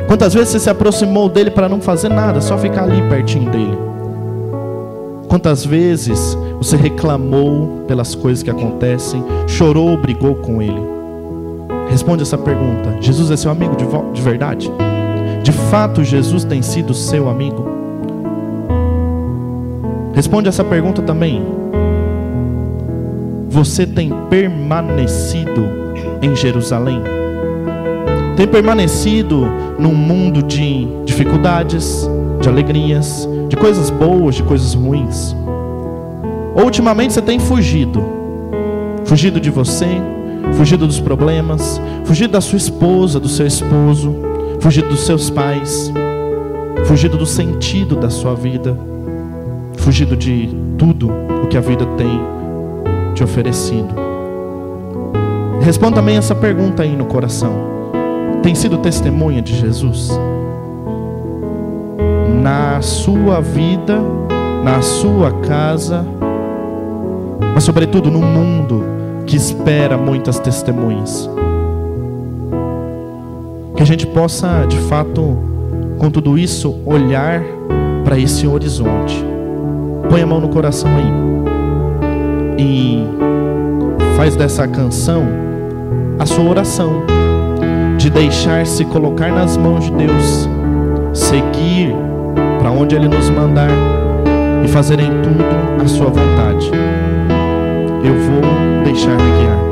Quantas 0.08 0.34
vezes 0.34 0.50
você 0.50 0.60
se 0.60 0.70
aproximou 0.70 1.30
dele 1.30 1.52
para 1.52 1.70
não 1.70 1.80
fazer 1.80 2.10
nada, 2.10 2.42
só 2.42 2.58
ficar 2.58 2.84
ali 2.84 3.02
pertinho 3.10 3.50
dele? 3.52 3.78
Quantas 5.28 5.64
vezes 5.64 6.36
você 6.58 6.76
reclamou 6.76 7.84
pelas 7.88 8.16
coisas 8.16 8.42
que 8.42 8.50
acontecem, 8.50 9.24
chorou, 9.48 9.96
brigou 9.96 10.36
com 10.36 10.62
ele? 10.62 10.82
Responde 11.90 12.24
essa 12.24 12.38
pergunta: 12.38 12.98
Jesus 13.00 13.30
é 13.30 13.38
seu 13.38 13.52
amigo 13.52 13.76
de, 13.76 13.86
de 14.12 14.22
verdade? 14.22 14.72
De 15.44 15.52
fato, 15.52 16.04
Jesus 16.04 16.44
tem 16.44 16.62
sido 16.62 16.94
seu 16.94 17.30
amigo? 17.30 17.68
Responde 20.14 20.50
essa 20.50 20.64
pergunta 20.64 21.02
também. 21.02 21.46
Você 23.48 23.86
tem 23.86 24.12
permanecido 24.30 25.79
em 26.22 26.36
Jerusalém? 26.36 27.02
Tem 28.36 28.48
permanecido 28.48 29.46
num 29.78 29.94
mundo 29.94 30.42
de 30.42 30.88
dificuldades, 31.06 32.10
de 32.40 32.48
alegrias, 32.48 33.28
de 33.50 33.58
coisas 33.58 33.90
boas, 33.90 34.36
de 34.36 34.44
coisas 34.44 34.74
ruins? 34.74 35.36
Ultimamente 36.56 37.14
você 37.14 37.22
tem 37.22 37.38
fugido? 37.38 38.04
Fugido 39.06 39.40
de 39.40 39.50
você, 39.50 39.88
fugido 40.54 40.88
dos 40.88 41.00
problemas, 41.00 41.82
fugido 42.06 42.34
da 42.34 42.42
sua 42.42 42.58
esposa, 42.58 43.20
do 43.20 43.28
seu 43.28 43.46
esposo, 43.46 44.16
fugido 44.60 44.88
dos 44.90 45.02
seus 45.02 45.30
pais, 45.30 45.92
fugido 46.86 47.18
do 47.18 47.26
sentido 47.26 47.96
da 47.96 48.10
sua 48.10 48.36
vida, 48.36 48.78
fugido 49.78 50.16
de 50.16 50.50
tudo 50.78 51.12
o 51.44 51.48
que 51.48 51.58
a 51.58 51.62
vida 51.62 51.86
tem 51.98 52.22
te 53.14 53.24
oferecido. 53.24 54.09
Responda 55.70 55.98
também 55.98 56.18
essa 56.18 56.34
pergunta 56.34 56.82
aí 56.82 56.96
no 56.96 57.06
coração. 57.06 57.54
Tem 58.42 58.56
sido 58.56 58.80
testemunha 58.80 59.40
de 59.40 59.56
Jesus? 59.56 60.10
Na 62.42 62.82
sua 62.82 63.40
vida, 63.40 64.02
na 64.64 64.82
sua 64.82 65.32
casa, 65.32 66.04
mas 67.54 67.64
sobretudo 67.64 68.10
no 68.10 68.18
mundo 68.18 68.84
que 69.28 69.36
espera 69.36 69.96
muitas 69.96 70.40
testemunhas. 70.40 71.30
Que 73.76 73.84
a 73.84 73.86
gente 73.86 74.08
possa, 74.08 74.66
de 74.66 74.78
fato, 74.80 75.38
com 76.00 76.10
tudo 76.10 76.36
isso, 76.36 76.80
olhar 76.84 77.44
para 78.04 78.18
esse 78.18 78.48
horizonte. 78.48 79.24
Põe 80.10 80.24
a 80.24 80.26
mão 80.26 80.42
no 80.42 80.50
coração 80.50 80.90
aí. 80.98 81.14
E 82.58 83.04
faz 84.18 84.36
dessa 84.36 84.68
canção 84.68 85.48
a 86.20 86.26
sua 86.26 86.44
oração 86.44 87.06
de 87.98 88.10
deixar-se 88.10 88.84
colocar 88.86 89.32
nas 89.32 89.56
mãos 89.56 89.86
de 89.86 89.92
Deus, 89.92 90.50
seguir 91.14 91.96
para 92.60 92.72
onde 92.72 92.96
Ele 92.96 93.08
nos 93.08 93.30
mandar 93.30 93.70
e 94.64 94.68
fazer 94.68 95.00
em 95.00 95.22
tudo 95.22 95.46
a 95.82 95.88
sua 95.88 96.08
vontade. 96.08 96.70
Eu 98.04 98.14
vou 98.14 98.84
deixar-me 98.84 99.24
guiar. 99.24 99.69